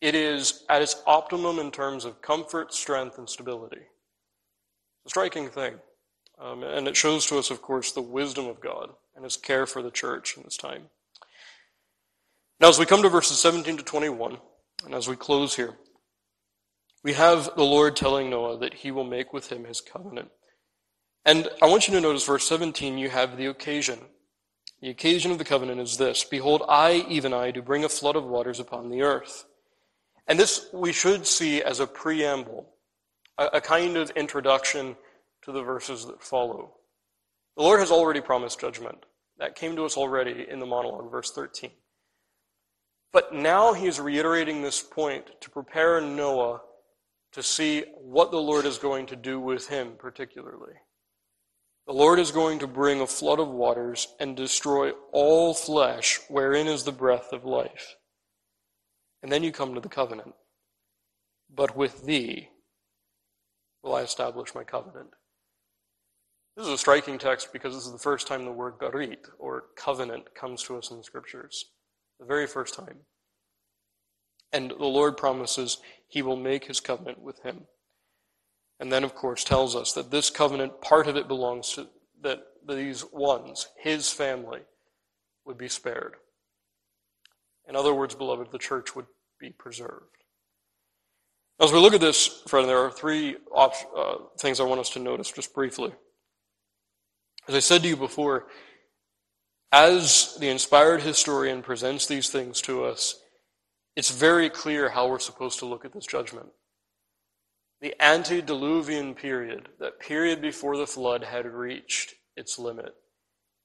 It 0.02 0.16
is 0.16 0.64
at 0.70 0.82
its 0.82 1.02
optimum 1.06 1.60
in 1.60 1.72
terms 1.72 2.06
of 2.06 2.22
comfort, 2.22 2.74
strength, 2.74 3.18
and 3.18 3.30
stability. 3.30 3.78
It's 3.78 5.08
a 5.08 5.10
striking 5.10 5.50
thing. 5.50 5.76
Um, 6.40 6.64
and 6.64 6.88
it 6.88 6.98
shows 6.98 7.26
to 7.28 7.38
us, 7.38 7.50
of 7.50 7.62
course, 7.62 7.92
the 7.92 8.02
wisdom 8.02 8.48
of 8.48 8.60
God 8.60 8.90
and 9.16 9.24
his 9.24 9.38
care 9.38 9.66
for 9.66 9.82
the 9.82 9.92
church 9.92 10.36
in 10.36 10.44
this 10.44 10.58
time. 10.58 10.90
Now, 12.60 12.70
as 12.70 12.80
we 12.80 12.86
come 12.86 13.02
to 13.02 13.10
verses 13.10 13.40
17 13.40 13.78
to 13.78 13.84
21, 13.84 14.38
and 14.86 14.94
as 14.94 15.08
we 15.08 15.16
close 15.16 15.56
here, 15.56 15.76
we 17.04 17.14
have 17.14 17.52
the 17.56 17.64
Lord 17.64 17.96
telling 17.96 18.30
Noah 18.30 18.58
that 18.60 18.74
he 18.74 18.92
will 18.92 19.04
make 19.04 19.32
with 19.32 19.52
him 19.52 19.66
his 19.66 19.82
covenant. 19.82 20.30
And 21.24 21.50
I 21.62 21.68
want 21.68 21.88
you 21.88 21.94
to 21.94 22.02
notice 22.02 22.26
verse 22.26 22.48
17, 22.48 22.98
you 22.98 23.10
have 23.10 23.38
the 23.38 23.48
occasion. 23.48 24.00
The 24.82 24.90
occasion 24.90 25.32
of 25.32 25.38
the 25.38 25.46
covenant 25.46 25.82
is 25.82 25.98
this 25.98 26.24
Behold, 26.24 26.64
I, 26.68 27.06
even 27.10 27.34
I, 27.34 27.52
do 27.52 27.62
bring 27.62 27.84
a 27.84 27.90
flood 27.90 28.16
of 28.16 28.26
waters 28.26 28.60
upon 28.60 28.90
the 28.90 29.02
earth. 29.02 29.46
And 30.28 30.40
this 30.40 30.68
we 30.74 30.92
should 30.92 31.26
see 31.26 31.62
as 31.62 31.80
a 31.80 31.88
preamble, 31.88 32.70
a, 33.38 33.46
a 33.54 33.62
kind 33.62 33.98
of 33.98 34.12
introduction 34.12 34.96
to 35.46 35.52
the 35.52 35.62
verses 35.62 36.06
that 36.06 36.22
follow. 36.22 36.74
The 37.56 37.64
Lord 37.64 37.80
has 37.80 37.92
already 37.92 38.22
promised 38.22 38.60
judgment. 38.60 39.06
That 39.38 39.56
came 39.56 39.76
to 39.76 39.86
us 39.86 39.98
already 39.98 40.46
in 40.50 40.60
the 40.60 40.66
monologue, 40.66 41.12
verse 41.12 41.32
13. 41.32 41.72
But 43.14 43.34
now 43.34 43.74
he 43.74 43.88
is 43.88 44.00
reiterating 44.00 44.62
this 44.62 44.82
point 44.82 45.26
to 45.42 45.50
prepare 45.50 46.02
Noah 46.02 46.62
to 47.34 47.44
see 47.44 47.84
what 47.96 48.32
the 48.32 48.42
Lord 48.42 48.66
is 48.66 48.78
going 48.78 49.06
to 49.08 49.16
do 49.16 49.40
with 49.40 49.68
him, 49.68 49.94
particularly. 49.98 50.74
The 51.88 51.94
Lord 51.94 52.18
is 52.18 52.32
going 52.32 52.60
to 52.60 52.68
bring 52.68 53.02
a 53.02 53.08
flood 53.08 53.40
of 53.40 53.48
waters 53.48 54.08
and 54.20 54.36
destroy 54.36 54.92
all 55.12 55.54
flesh 55.54 56.20
wherein 56.30 56.68
is 56.68 56.84
the 56.84 56.92
breath 56.92 57.32
of 57.32 57.46
life. 57.46 57.96
And 59.22 59.32
then 59.32 59.44
you 59.44 59.52
come 59.52 59.76
to 59.76 59.82
the 59.82 59.90
covenant. 59.90 60.34
But 61.54 61.76
with 61.76 62.06
thee 62.06 62.50
will 63.84 63.96
I 63.96 64.02
establish 64.02 64.56
my 64.56 64.64
covenant. 64.64 65.10
This 66.56 66.68
is 66.68 66.74
a 66.74 66.78
striking 66.78 67.18
text 67.18 67.52
because 67.52 67.76
this 67.76 67.86
is 67.86 67.92
the 67.92 67.98
first 67.98 68.28
time 68.28 68.46
the 68.46 68.52
word 68.52 68.80
barit, 68.80 69.28
or 69.40 69.66
covenant, 69.76 70.34
comes 70.34 70.64
to 70.64 70.78
us 70.78 70.90
in 70.90 70.98
the 70.98 71.04
scriptures. 71.04 71.66
The 72.20 72.26
very 72.26 72.48
first 72.48 72.74
time. 72.74 73.00
And 74.54 74.72
the 74.72 74.86
Lord 74.86 75.18
promises 75.18 75.80
he 76.08 76.22
will 76.22 76.38
make 76.38 76.66
his 76.66 76.80
covenant 76.80 77.22
with 77.22 77.42
him. 77.44 77.66
And 78.80 78.90
then, 78.90 79.04
of 79.04 79.16
course, 79.16 79.44
tells 79.44 79.76
us 79.76 79.92
that 79.94 80.12
this 80.12 80.30
covenant, 80.30 80.82
part 80.82 81.08
of 81.08 81.18
it 81.18 81.28
belongs 81.28 81.74
to 81.74 81.88
that 82.22 82.40
these 82.68 83.04
ones, 83.12 83.68
his 83.78 84.12
family, 84.12 84.62
would 85.46 85.58
be 85.58 85.68
spared. 85.68 86.16
In 87.68 87.76
other 87.76 87.94
words, 87.94 88.16
beloved, 88.16 88.52
the 88.52 88.58
church 88.58 88.96
would 88.96 89.08
be 89.40 89.50
preserved. 89.50 90.06
As 91.60 91.72
we 91.72 91.80
look 91.80 91.94
at 91.94 92.02
this, 92.02 92.28
friend, 92.48 92.68
there 92.68 92.80
are 92.80 92.92
three 92.92 93.38
op- 93.54 93.74
uh, 93.96 94.16
things 94.38 94.60
I 94.60 94.64
want 94.64 94.82
us 94.82 94.90
to 94.92 95.00
notice 95.00 95.32
just 95.32 95.54
briefly. 95.54 95.94
As 97.48 97.56
I 97.56 97.60
said 97.60 97.84
to 97.84 97.88
you 97.88 97.96
before, 97.96 98.48
as 99.72 100.38
the 100.40 100.50
inspired 100.50 101.02
historian 101.02 101.62
presents 101.62 102.08
these 102.08 102.30
things 102.30 102.62
to 102.62 102.86
us, 102.86 103.20
it's 103.96 104.10
very 104.10 104.50
clear 104.50 104.90
how 104.90 105.08
we're 105.08 105.20
supposed 105.20 105.60
to 105.60 105.66
look 105.66 105.86
at 105.86 105.94
this 105.94 106.06
judgment. 106.06 106.48
The 107.82 107.94
antediluvian 108.00 109.14
period, 109.14 109.70
that 109.80 110.00
period 110.00 110.42
before 110.42 110.78
the 110.78 110.88
flood, 110.88 111.24
had 111.24 111.46
reached 111.46 112.16
its 112.36 112.58
limit. 112.58 112.96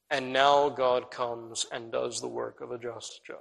And 0.09 0.33
now 0.33 0.69
God 0.69 1.09
comes 1.09 1.65
and 1.71 1.91
does 1.91 2.19
the 2.19 2.27
work 2.27 2.61
of 2.61 2.71
a 2.71 2.77
just 2.77 3.21
judge. 3.25 3.37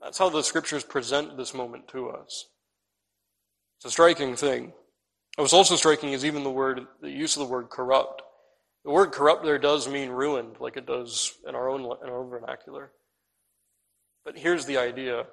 That's 0.00 0.18
how 0.18 0.28
the 0.28 0.42
scriptures 0.42 0.84
present 0.84 1.36
this 1.36 1.54
moment 1.54 1.88
to 1.88 2.10
us. 2.10 2.46
It's 3.78 3.86
a 3.86 3.90
striking 3.90 4.36
thing. 4.36 4.72
What's 5.36 5.54
also 5.54 5.76
striking 5.76 6.12
is 6.12 6.24
even 6.24 6.44
the 6.44 6.50
word, 6.50 6.86
the 7.00 7.10
use 7.10 7.36
of 7.36 7.40
the 7.40 7.52
word 7.52 7.70
corrupt. 7.70 8.22
The 8.84 8.90
word 8.90 9.12
corrupt 9.12 9.44
there 9.44 9.58
does 9.58 9.88
mean 9.88 10.10
ruined, 10.10 10.56
like 10.60 10.76
it 10.76 10.86
does 10.86 11.38
in 11.48 11.54
our 11.54 11.70
own 11.70 11.80
in 11.80 12.10
our 12.10 12.24
vernacular. 12.24 12.92
But 14.24 14.38
here's 14.38 14.66
the 14.66 14.76
idea. 14.76 15.26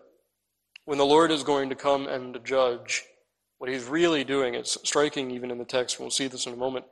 When 0.85 0.97
the 0.97 1.05
Lord 1.05 1.31
is 1.31 1.43
going 1.43 1.69
to 1.69 1.75
come 1.75 2.07
and 2.07 2.39
judge, 2.43 3.03
what 3.57 3.69
he's 3.69 3.85
really 3.85 4.23
doing, 4.23 4.55
it's 4.55 4.77
striking 4.83 5.31
even 5.31 5.51
in 5.51 5.57
the 5.57 5.65
text, 5.65 5.99
we'll 5.99 6.09
see 6.09 6.27
this 6.27 6.47
in 6.47 6.53
a 6.53 6.57
moment. 6.57 6.85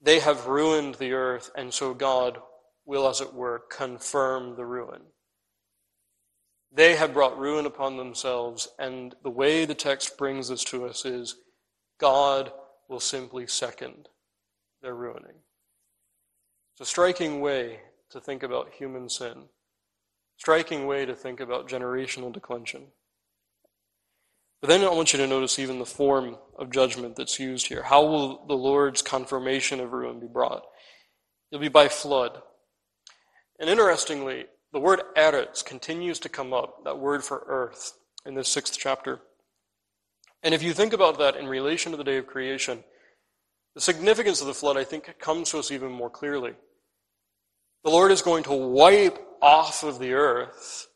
They 0.00 0.20
have 0.20 0.46
ruined 0.46 0.96
the 0.96 1.12
earth, 1.12 1.50
and 1.56 1.72
so 1.72 1.92
God 1.92 2.38
will, 2.86 3.08
as 3.08 3.20
it 3.20 3.34
were, 3.34 3.64
confirm 3.70 4.56
the 4.56 4.64
ruin. 4.64 5.02
They 6.72 6.96
have 6.96 7.14
brought 7.14 7.38
ruin 7.38 7.66
upon 7.66 7.96
themselves, 7.96 8.68
and 8.78 9.14
the 9.22 9.30
way 9.30 9.64
the 9.64 9.74
text 9.74 10.18
brings 10.18 10.48
this 10.48 10.64
to 10.64 10.86
us 10.86 11.04
is 11.04 11.36
God 11.98 12.52
will 12.88 13.00
simply 13.00 13.46
second 13.46 14.08
their 14.82 14.94
ruining. 14.94 15.43
It's 16.74 16.88
a 16.88 16.90
striking 16.90 17.40
way 17.40 17.78
to 18.10 18.20
think 18.20 18.42
about 18.42 18.72
human 18.72 19.08
sin. 19.08 19.44
Striking 20.38 20.88
way 20.88 21.06
to 21.06 21.14
think 21.14 21.38
about 21.38 21.68
generational 21.68 22.32
declension. 22.32 22.88
But 24.60 24.68
then 24.68 24.82
I 24.82 24.88
want 24.88 25.12
you 25.12 25.20
to 25.20 25.26
notice 25.28 25.60
even 25.60 25.78
the 25.78 25.86
form 25.86 26.36
of 26.58 26.72
judgment 26.72 27.14
that's 27.14 27.38
used 27.38 27.68
here. 27.68 27.84
How 27.84 28.04
will 28.04 28.44
the 28.46 28.56
Lord's 28.56 29.02
confirmation 29.02 29.78
of 29.78 29.92
ruin 29.92 30.18
be 30.18 30.26
brought? 30.26 30.64
It'll 31.52 31.60
be 31.60 31.68
by 31.68 31.86
flood. 31.86 32.42
And 33.60 33.70
interestingly, 33.70 34.46
the 34.72 34.80
word 34.80 35.02
eretz 35.16 35.64
continues 35.64 36.18
to 36.20 36.28
come 36.28 36.52
up, 36.52 36.82
that 36.82 36.98
word 36.98 37.22
for 37.22 37.44
earth, 37.46 37.92
in 38.26 38.34
this 38.34 38.48
sixth 38.48 38.76
chapter. 38.76 39.20
And 40.42 40.52
if 40.52 40.62
you 40.62 40.72
think 40.72 40.92
about 40.92 41.18
that 41.18 41.36
in 41.36 41.46
relation 41.46 41.92
to 41.92 41.98
the 41.98 42.02
day 42.02 42.16
of 42.16 42.26
creation, 42.26 42.82
the 43.74 43.80
significance 43.80 44.40
of 44.40 44.46
the 44.46 44.54
flood, 44.54 44.76
I 44.76 44.84
think, 44.84 45.18
comes 45.18 45.50
to 45.50 45.58
us 45.58 45.70
even 45.70 45.90
more 45.90 46.10
clearly. 46.10 46.52
The 47.82 47.90
Lord 47.90 48.12
is 48.12 48.22
going 48.22 48.44
to 48.44 48.54
wipe 48.54 49.18
off 49.42 49.82
of 49.82 49.98
the 49.98 50.14
earth 50.14 50.86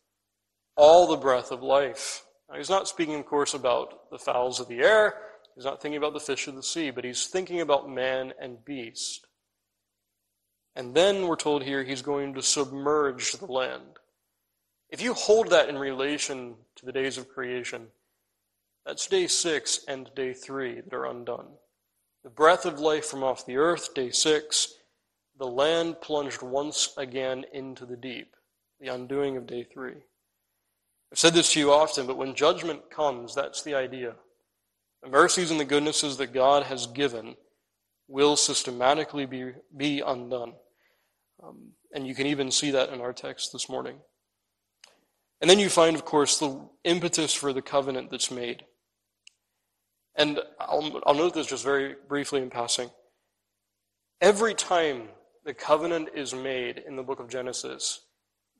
all 0.76 1.08
the 1.08 1.16
breath 1.16 1.50
of 1.50 1.62
life. 1.62 2.24
Now, 2.48 2.56
he's 2.56 2.70
not 2.70 2.88
speaking, 2.88 3.16
of 3.16 3.26
course, 3.26 3.52
about 3.52 4.10
the 4.10 4.18
fowls 4.18 4.60
of 4.60 4.68
the 4.68 4.78
air. 4.78 5.14
He's 5.54 5.64
not 5.64 5.82
thinking 5.82 5.98
about 5.98 6.14
the 6.14 6.20
fish 6.20 6.46
of 6.46 6.54
the 6.54 6.62
sea, 6.62 6.90
but 6.90 7.04
he's 7.04 7.26
thinking 7.26 7.60
about 7.60 7.90
man 7.90 8.32
and 8.40 8.64
beast. 8.64 9.26
And 10.76 10.94
then 10.94 11.26
we're 11.26 11.36
told 11.36 11.64
here 11.64 11.82
he's 11.82 12.00
going 12.00 12.34
to 12.34 12.42
submerge 12.42 13.32
the 13.32 13.46
land. 13.46 13.98
If 14.88 15.02
you 15.02 15.12
hold 15.12 15.50
that 15.50 15.68
in 15.68 15.76
relation 15.76 16.54
to 16.76 16.86
the 16.86 16.92
days 16.92 17.18
of 17.18 17.28
creation, 17.28 17.88
that's 18.86 19.08
day 19.08 19.26
six 19.26 19.84
and 19.88 20.08
day 20.14 20.32
three 20.32 20.80
that 20.80 20.94
are 20.94 21.06
undone. 21.06 21.48
The 22.28 22.34
breath 22.34 22.66
of 22.66 22.78
life 22.78 23.06
from 23.06 23.24
off 23.24 23.46
the 23.46 23.56
earth, 23.56 23.94
day 23.94 24.10
six, 24.10 24.74
the 25.38 25.46
land 25.46 26.02
plunged 26.02 26.42
once 26.42 26.92
again 26.98 27.46
into 27.54 27.86
the 27.86 27.96
deep, 27.96 28.36
the 28.82 28.88
undoing 28.88 29.38
of 29.38 29.46
day 29.46 29.64
three. 29.64 29.94
I've 31.10 31.18
said 31.18 31.32
this 31.32 31.54
to 31.54 31.58
you 31.58 31.72
often, 31.72 32.06
but 32.06 32.18
when 32.18 32.34
judgment 32.34 32.90
comes, 32.90 33.34
that's 33.34 33.62
the 33.62 33.74
idea. 33.74 34.14
The 35.02 35.08
mercies 35.08 35.50
and 35.50 35.58
the 35.58 35.64
goodnesses 35.64 36.18
that 36.18 36.34
God 36.34 36.64
has 36.64 36.86
given 36.86 37.34
will 38.08 38.36
systematically 38.36 39.24
be, 39.24 39.52
be 39.74 40.00
undone. 40.00 40.52
Um, 41.42 41.70
and 41.94 42.06
you 42.06 42.14
can 42.14 42.26
even 42.26 42.50
see 42.50 42.72
that 42.72 42.92
in 42.92 43.00
our 43.00 43.14
text 43.14 43.54
this 43.54 43.70
morning. 43.70 43.96
And 45.40 45.48
then 45.48 45.58
you 45.58 45.70
find, 45.70 45.96
of 45.96 46.04
course, 46.04 46.38
the 46.38 46.68
impetus 46.84 47.32
for 47.32 47.54
the 47.54 47.62
covenant 47.62 48.10
that's 48.10 48.30
made. 48.30 48.66
And 50.18 50.40
I'll, 50.58 51.00
I'll 51.06 51.14
note 51.14 51.32
this 51.32 51.46
just 51.46 51.64
very 51.64 51.94
briefly 52.08 52.42
in 52.42 52.50
passing. 52.50 52.90
Every 54.20 54.52
time 54.52 55.08
the 55.44 55.54
covenant 55.54 56.08
is 56.14 56.34
made 56.34 56.82
in 56.86 56.96
the 56.96 57.04
book 57.04 57.20
of 57.20 57.28
Genesis, 57.28 58.00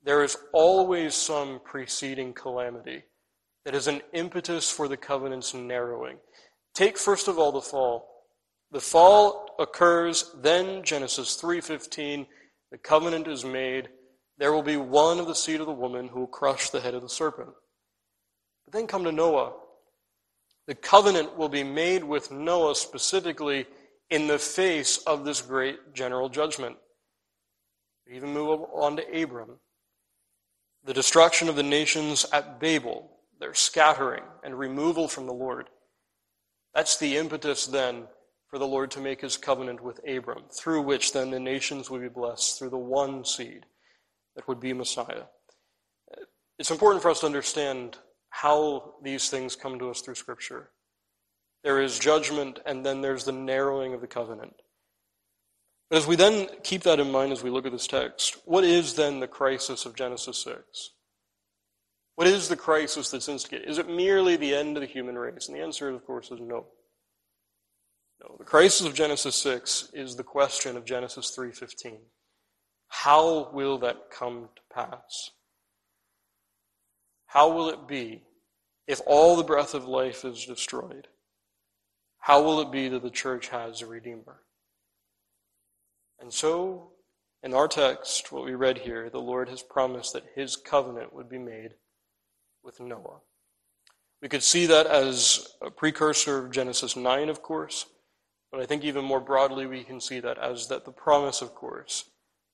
there 0.03 0.23
is 0.23 0.37
always 0.53 1.13
some 1.13 1.59
preceding 1.65 2.33
calamity 2.33 3.03
that 3.65 3.75
is 3.75 3.87
an 3.87 4.01
impetus 4.13 4.71
for 4.71 4.87
the 4.87 4.95
covenant's 4.95 5.53
narrowing. 5.53 6.17
Take 6.73 6.97
first 6.97 7.27
of 7.27 7.37
all 7.37 7.51
the 7.51 7.61
fall. 7.61 8.07
The 8.71 8.79
fall 8.79 9.55
occurs, 9.59 10.33
then 10.41 10.81
Genesis 10.83 11.35
3:15, 11.35 12.25
the 12.71 12.77
covenant 12.77 13.27
is 13.27 13.43
made. 13.43 13.89
There 14.37 14.53
will 14.53 14.63
be 14.63 14.77
one 14.77 15.19
of 15.19 15.27
the 15.27 15.35
seed 15.35 15.59
of 15.59 15.65
the 15.65 15.73
woman 15.73 16.07
who 16.07 16.21
will 16.21 16.27
crush 16.27 16.69
the 16.69 16.79
head 16.79 16.93
of 16.93 17.01
the 17.01 17.09
serpent. 17.09 17.53
But 18.63 18.73
then 18.73 18.87
come 18.87 19.03
to 19.03 19.11
Noah. 19.11 19.53
The 20.69 20.75
covenant 20.75 21.35
will 21.35 21.49
be 21.49 21.63
made 21.63 22.03
with 22.03 22.29
Noah 22.29 22.75
specifically 22.75 23.65
in 24.11 24.27
the 24.27 24.37
face 24.37 24.97
of 24.97 25.25
this 25.25 25.41
great 25.41 25.95
general 25.95 26.29
judgment. 26.29 26.77
We 28.05 28.15
even 28.15 28.33
move 28.35 28.61
on 28.75 28.95
to 28.97 29.23
Abram. 29.23 29.57
The 30.85 30.93
destruction 30.93 31.49
of 31.49 31.55
the 31.55 31.63
nations 31.63 32.23
at 32.31 32.59
Babel, 32.59 33.09
their 33.39 33.55
scattering 33.55 34.21
and 34.43 34.59
removal 34.59 35.07
from 35.07 35.25
the 35.25 35.33
Lord. 35.33 35.69
That's 36.75 36.99
the 36.99 37.17
impetus 37.17 37.65
then 37.65 38.03
for 38.47 38.59
the 38.59 38.67
Lord 38.67 38.91
to 38.91 39.01
make 39.01 39.21
his 39.21 39.37
covenant 39.37 39.81
with 39.81 40.07
Abram, 40.07 40.43
through 40.51 40.83
which 40.83 41.13
then 41.13 41.31
the 41.31 41.39
nations 41.39 41.89
would 41.89 42.03
be 42.03 42.09
blessed 42.09 42.59
through 42.59 42.69
the 42.69 42.77
one 42.77 43.25
seed 43.25 43.65
that 44.35 44.47
would 44.47 44.59
be 44.59 44.73
Messiah. 44.73 45.23
It's 46.59 46.69
important 46.69 47.01
for 47.01 47.09
us 47.09 47.21
to 47.21 47.25
understand 47.25 47.97
how 48.29 48.95
these 49.03 49.29
things 49.29 49.55
come 49.55 49.79
to 49.79 49.89
us 49.89 50.01
through 50.01 50.15
Scripture. 50.15 50.71
There 51.63 51.81
is 51.81 51.99
judgment, 51.99 52.59
and 52.65 52.85
then 52.85 53.01
there's 53.01 53.25
the 53.25 53.31
narrowing 53.31 53.93
of 53.93 54.01
the 54.01 54.07
covenant. 54.07 54.53
But 55.89 55.97
as 55.97 56.07
we 56.07 56.15
then 56.15 56.47
keep 56.63 56.83
that 56.83 56.99
in 56.99 57.11
mind 57.11 57.31
as 57.31 57.43
we 57.43 57.49
look 57.49 57.65
at 57.65 57.71
this 57.71 57.87
text, 57.87 58.37
what 58.45 58.63
is 58.63 58.93
then 58.93 59.19
the 59.19 59.27
crisis 59.27 59.85
of 59.85 59.95
Genesis 59.95 60.37
6? 60.43 60.91
What 62.15 62.27
is 62.27 62.47
the 62.47 62.55
crisis 62.55 63.09
that's 63.09 63.29
instigated? 63.29 63.67
Is 63.69 63.77
it 63.77 63.89
merely 63.89 64.35
the 64.35 64.53
end 64.53 64.77
of 64.77 64.81
the 64.81 64.87
human 64.87 65.17
race? 65.17 65.47
And 65.47 65.57
the 65.57 65.63
answer, 65.63 65.89
of 65.89 66.05
course, 66.05 66.31
is 66.31 66.39
no. 66.39 66.67
No. 68.21 68.35
The 68.37 68.43
crisis 68.43 68.85
of 68.85 68.93
Genesis 68.93 69.35
6 69.37 69.91
is 69.93 70.15
the 70.15 70.23
question 70.23 70.75
of 70.75 70.83
Genesis 70.83 71.33
3:15. 71.35 71.99
How 72.89 73.49
will 73.51 73.77
that 73.79 74.11
come 74.11 74.49
to 74.55 74.61
pass? 74.73 75.31
How 77.29 77.49
will 77.49 77.69
it 77.69 77.87
be 77.87 78.23
if 78.87 79.01
all 79.05 79.35
the 79.35 79.43
breath 79.43 79.75
of 79.75 79.85
life 79.87 80.25
is 80.25 80.45
destroyed? 80.45 81.07
How 82.17 82.41
will 82.41 82.59
it 82.59 82.71
be 82.71 82.89
that 82.89 83.03
the 83.03 83.11
church 83.11 83.49
has 83.49 83.83
a 83.83 83.85
redeemer? 83.85 84.41
And 86.19 86.33
so, 86.33 86.93
in 87.43 87.53
our 87.53 87.67
text, 87.67 88.31
what 88.31 88.45
we 88.45 88.55
read 88.55 88.79
here, 88.79 89.11
the 89.11 89.21
Lord 89.21 89.47
has 89.49 89.61
promised 89.61 90.13
that 90.13 90.31
his 90.33 90.55
covenant 90.55 91.13
would 91.13 91.29
be 91.29 91.37
made 91.37 91.75
with 92.63 92.79
Noah. 92.79 93.19
We 94.23 94.27
could 94.27 94.43
see 94.43 94.65
that 94.65 94.87
as 94.87 95.53
a 95.61 95.69
precursor 95.69 96.39
of 96.39 96.51
Genesis 96.51 96.95
9, 96.95 97.29
of 97.29 97.43
course, 97.43 97.85
but 98.51 98.59
I 98.59 98.65
think 98.65 98.83
even 98.83 99.05
more 99.05 99.21
broadly 99.21 99.67
we 99.67 99.83
can 99.83 100.01
see 100.01 100.19
that 100.19 100.39
as 100.39 100.67
that 100.69 100.83
the 100.83 100.91
promise, 100.91 101.43
of 101.43 101.53
course, 101.53 102.09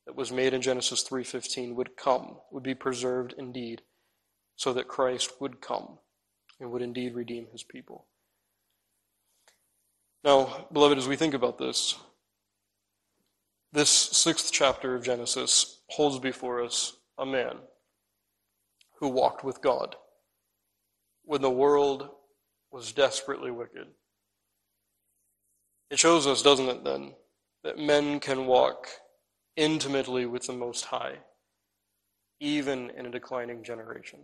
that 0.06 0.18
was 0.18 0.34
made 0.34 0.54
in 0.54 0.62
Genesis 0.62 1.02
3:15 1.02 1.76
would 1.76 1.96
come, 1.96 2.42
would 2.52 2.62
be 2.62 2.76
preserved 2.76 3.34
indeed, 3.38 3.82
so 4.56 4.74
that 4.74 4.88
Christ 4.88 5.34
would 5.40 5.62
come 5.62 6.00
and 6.60 6.72
would 6.72 6.82
indeed 6.82 7.14
redeem 7.14 7.48
his 7.52 7.64
people. 7.64 8.06
Now, 10.24 10.68
beloved, 10.72 10.98
as 10.98 11.08
we 11.08 11.16
think 11.16 11.34
about 11.34 11.58
this, 11.58 11.96
this 13.72 13.90
sixth 13.90 14.52
chapter 14.52 14.96
of 14.96 15.04
Genesis 15.04 15.82
holds 15.90 16.18
before 16.18 16.64
us 16.64 16.98
a 17.18 17.26
man 17.26 17.58
who 19.00 19.10
walked 19.10 19.44
with 19.44 19.62
God 19.62 19.96
when 21.26 21.42
the 21.42 21.50
world 21.50 22.10
was 22.72 22.92
desperately 22.92 23.52
wicked. 23.52 23.88
It 25.92 26.00
shows 26.00 26.26
us, 26.26 26.42
doesn't 26.42 26.70
it, 26.70 26.84
then, 26.84 27.14
that 27.64 27.78
men 27.78 28.20
can 28.20 28.48
walk 28.48 28.88
intimately 29.56 30.26
with 30.26 30.48
the 30.48 30.54
Most 30.54 30.86
High, 30.86 31.18
even 32.40 32.90
in 32.92 33.06
a 33.06 33.12
declining 33.12 33.64
generation. 33.64 34.20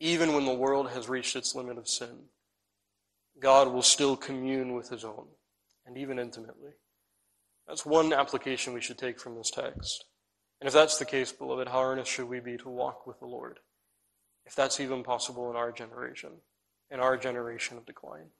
Even 0.00 0.34
when 0.34 0.44
the 0.44 0.54
world 0.54 0.90
has 0.90 1.08
reached 1.08 1.34
its 1.34 1.54
limit 1.54 1.78
of 1.78 1.88
sin, 1.88 2.26
God 3.40 3.72
will 3.72 3.82
still 3.82 4.16
commune 4.16 4.74
with 4.74 4.88
his 4.88 5.04
own, 5.04 5.26
and 5.86 5.96
even 5.96 6.18
intimately. 6.18 6.72
That's 7.66 7.84
one 7.84 8.12
application 8.12 8.72
we 8.72 8.80
should 8.80 8.98
take 8.98 9.20
from 9.20 9.36
this 9.36 9.50
text. 9.50 10.04
And 10.60 10.66
if 10.66 10.74
that's 10.74 10.98
the 10.98 11.04
case, 11.04 11.32
beloved, 11.32 11.68
how 11.68 11.82
earnest 11.82 12.10
should 12.10 12.28
we 12.28 12.40
be 12.40 12.56
to 12.58 12.68
walk 12.68 13.06
with 13.06 13.18
the 13.20 13.26
Lord? 13.26 13.58
If 14.46 14.54
that's 14.54 14.80
even 14.80 15.04
possible 15.04 15.50
in 15.50 15.56
our 15.56 15.70
generation, 15.70 16.30
in 16.90 17.00
our 17.00 17.16
generation 17.16 17.76
of 17.76 17.86
decline. 17.86 18.30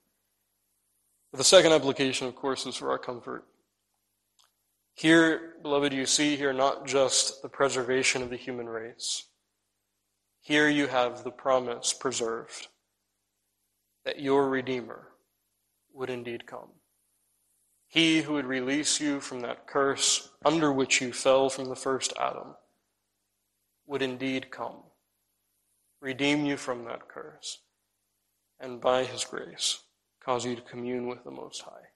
But 1.31 1.39
the 1.39 1.45
second 1.45 1.73
application, 1.73 2.27
of 2.27 2.35
course, 2.35 2.67
is 2.67 2.77
for 2.77 2.91
our 2.91 2.99
comfort. 2.99 3.45
Here, 4.95 5.55
beloved, 5.63 5.93
you 5.93 6.07
see 6.07 6.35
here 6.35 6.53
not 6.53 6.87
just 6.87 7.43
the 7.43 7.49
preservation 7.49 8.23
of 8.23 8.31
the 8.31 8.37
human 8.37 8.69
race. 8.69 9.28
Here 10.49 10.71
you 10.71 10.87
have 10.87 11.25
the 11.25 11.31
promise 11.31 11.93
preserved 11.93 12.69
that 14.07 14.19
your 14.19 14.49
Redeemer 14.49 15.09
would 15.93 16.09
indeed 16.09 16.47
come. 16.47 16.71
He 17.87 18.23
who 18.23 18.33
would 18.33 18.47
release 18.47 18.99
you 18.99 19.21
from 19.21 19.41
that 19.41 19.67
curse 19.67 20.31
under 20.47 20.73
which 20.73 21.03
you 21.03 21.13
fell 21.13 21.51
from 21.51 21.67
the 21.67 21.77
first 21.77 22.15
Adam 22.19 22.55
would 23.87 24.01
indeed 24.01 24.51
come, 24.51 24.85
redeem 26.01 26.47
you 26.47 26.57
from 26.57 26.87
that 26.87 27.09
curse, 27.09 27.59
and 28.59 28.81
by 28.81 29.05
his 29.05 29.25
grace 29.25 29.83
cause 30.25 30.47
you 30.47 30.57
to 30.57 30.63
commune 30.63 31.09
with 31.09 31.25
the 31.25 31.31
Most 31.31 31.61
High. 31.61 31.89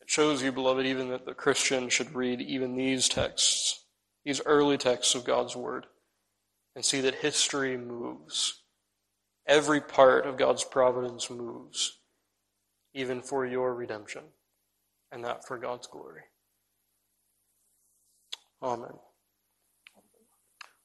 It 0.00 0.08
shows 0.08 0.42
you, 0.42 0.50
beloved, 0.50 0.86
even 0.86 1.10
that 1.10 1.26
the 1.26 1.34
Christian 1.34 1.90
should 1.90 2.14
read 2.14 2.40
even 2.40 2.74
these 2.74 3.06
texts, 3.06 3.84
these 4.24 4.40
early 4.46 4.78
texts 4.78 5.14
of 5.14 5.26
God's 5.26 5.54
Word, 5.54 5.88
and 6.74 6.84
see 6.84 7.00
that 7.02 7.16
history 7.16 7.76
moves. 7.76 8.62
Every 9.46 9.80
part 9.80 10.26
of 10.26 10.36
God's 10.36 10.64
providence 10.64 11.30
moves 11.30 11.98
even 12.94 13.20
for 13.20 13.44
your 13.44 13.74
redemption, 13.74 14.22
and 15.10 15.24
that 15.24 15.44
for 15.46 15.58
God's 15.58 15.88
glory. 15.88 16.22
Amen. 18.62 18.94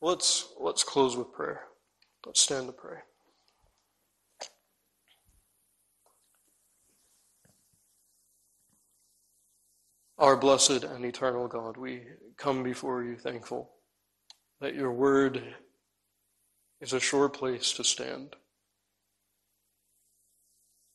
Let's, 0.02 0.48
let's 0.60 0.84
close 0.84 1.16
with 1.16 1.32
prayer. 1.32 1.62
Let's 2.26 2.42
stand 2.42 2.68
to 2.68 2.74
pray. 2.74 2.98
Our 10.18 10.36
blessed 10.36 10.84
and 10.84 11.06
eternal 11.06 11.48
God, 11.48 11.78
we 11.78 12.02
come 12.38 12.64
before 12.64 13.04
you 13.04 13.16
thankful 13.16 13.72
that 14.60 14.76
your 14.76 14.92
word 14.92 15.42
is 16.82 16.94
a 16.94 17.00
sure 17.00 17.30
place 17.30 17.74
to 17.74 17.84
stand. 17.84 18.36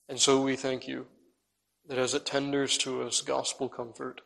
And 0.09 0.19
so 0.19 0.41
we 0.41 0.57
thank 0.57 0.87
you 0.87 1.07
that 1.89 1.99
as 1.99 2.15
it 2.15 2.27
tenders 2.27 2.79
to 2.79 3.03
us 3.03 3.21
gospel 3.21 3.69
comfort, 3.69 4.23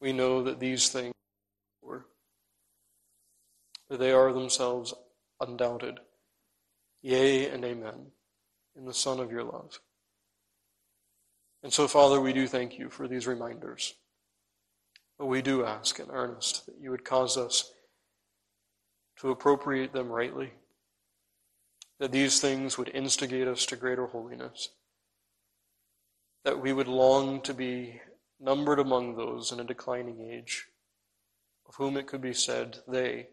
we 0.00 0.12
know 0.12 0.42
that 0.42 0.60
these 0.60 0.88
things 0.88 1.14
are, 1.86 2.06
that 3.88 3.98
they 3.98 4.12
are 4.12 4.32
themselves 4.32 4.94
undoubted. 5.40 5.98
Yea 7.02 7.48
and 7.48 7.64
amen 7.64 8.06
in 8.76 8.84
the 8.84 8.94
Son 8.94 9.20
of 9.20 9.30
your 9.30 9.44
love. 9.44 9.80
And 11.62 11.72
so, 11.72 11.88
Father, 11.88 12.20
we 12.20 12.32
do 12.32 12.46
thank 12.46 12.78
you 12.78 12.88
for 12.90 13.08
these 13.08 13.26
reminders. 13.26 13.94
But 15.18 15.26
we 15.26 15.42
do 15.42 15.64
ask 15.64 15.98
in 15.98 16.10
earnest 16.10 16.66
that 16.66 16.76
you 16.80 16.90
would 16.90 17.04
cause 17.04 17.36
us 17.36 17.72
to 19.20 19.30
appropriate 19.30 19.92
them 19.92 20.08
rightly 20.08 20.52
that 21.98 22.12
these 22.12 22.40
things 22.40 22.78
would 22.78 22.90
instigate 22.94 23.48
us 23.48 23.66
to 23.66 23.76
greater 23.76 24.06
holiness, 24.06 24.70
that 26.44 26.60
we 26.60 26.72
would 26.72 26.88
long 26.88 27.40
to 27.42 27.52
be 27.52 28.00
numbered 28.40 28.78
among 28.78 29.16
those 29.16 29.50
in 29.50 29.58
a 29.58 29.64
declining 29.64 30.30
age, 30.30 30.66
of 31.68 31.74
whom 31.74 31.96
it 31.96 32.06
could 32.06 32.20
be 32.20 32.32
said, 32.32 32.78
they, 32.86 33.26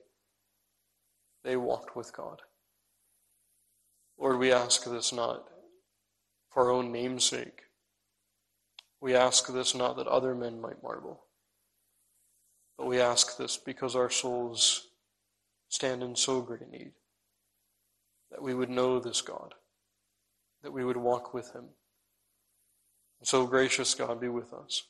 they 1.44 1.56
walked 1.56 1.96
with 1.96 2.12
God. 2.12 2.42
Lord, 4.18 4.40
we 4.40 4.52
ask 4.52 4.84
this 4.84 5.14
not 5.14 5.46
for 6.52 6.66
our 6.66 6.72
own 6.72 6.92
name's 6.92 7.26
sake. 7.26 7.64
We 9.00 9.16
ask 9.16 9.48
this 9.54 9.76
not 9.76 9.98
that 9.98 10.08
other 10.08 10.34
men 10.34 10.60
might 10.60 10.82
marvel, 10.82 11.26
but 12.78 12.88
we 12.88 13.00
ask 13.00 13.38
this 13.38 13.58
because 13.58 13.96
our 13.96 14.10
souls 14.10 14.88
stand 15.76 16.02
in 16.02 16.16
so 16.16 16.42
great 16.42 16.62
a 16.62 16.70
need 16.70 16.92
that 18.32 18.42
we 18.42 18.54
would 18.54 18.70
know 18.70 19.00
this 19.00 19.22
God, 19.22 19.54
that 20.64 20.72
we 20.72 20.86
would 20.86 20.98
walk 20.98 21.34
with 21.34 21.54
him. 21.54 21.66
And 23.20 23.28
so, 23.28 23.46
gracious 23.46 23.94
God, 23.94 24.22
be 24.22 24.30
with 24.30 24.54
us. 24.54 24.84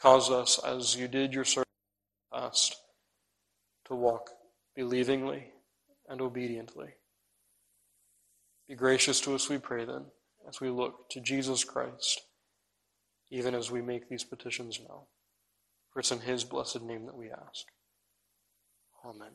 Cause 0.00 0.30
us, 0.30 0.58
as 0.64 0.96
you 0.96 1.08
did 1.08 1.34
your 1.34 1.44
servant 1.44 1.66
past, 2.32 2.76
to 3.86 3.94
walk 3.94 4.30
believingly 4.76 5.46
and 6.08 6.20
obediently. 6.20 6.90
Be 8.68 8.76
gracious 8.76 9.20
to 9.22 9.34
us, 9.34 9.48
we 9.48 9.58
pray 9.58 9.84
then, 9.84 10.06
as 10.48 10.60
we 10.60 10.70
look 10.70 11.10
to 11.10 11.20
Jesus 11.20 11.64
Christ, 11.64 12.22
even 13.30 13.54
as 13.54 13.70
we 13.70 13.82
make 13.82 14.08
these 14.08 14.24
petitions 14.24 14.80
now. 14.88 15.06
For 15.90 16.00
it's 16.00 16.12
in 16.12 16.20
his 16.20 16.44
blessed 16.44 16.82
name 16.82 17.06
that 17.06 17.16
we 17.16 17.30
ask. 17.30 17.66
Amen. 19.04 19.32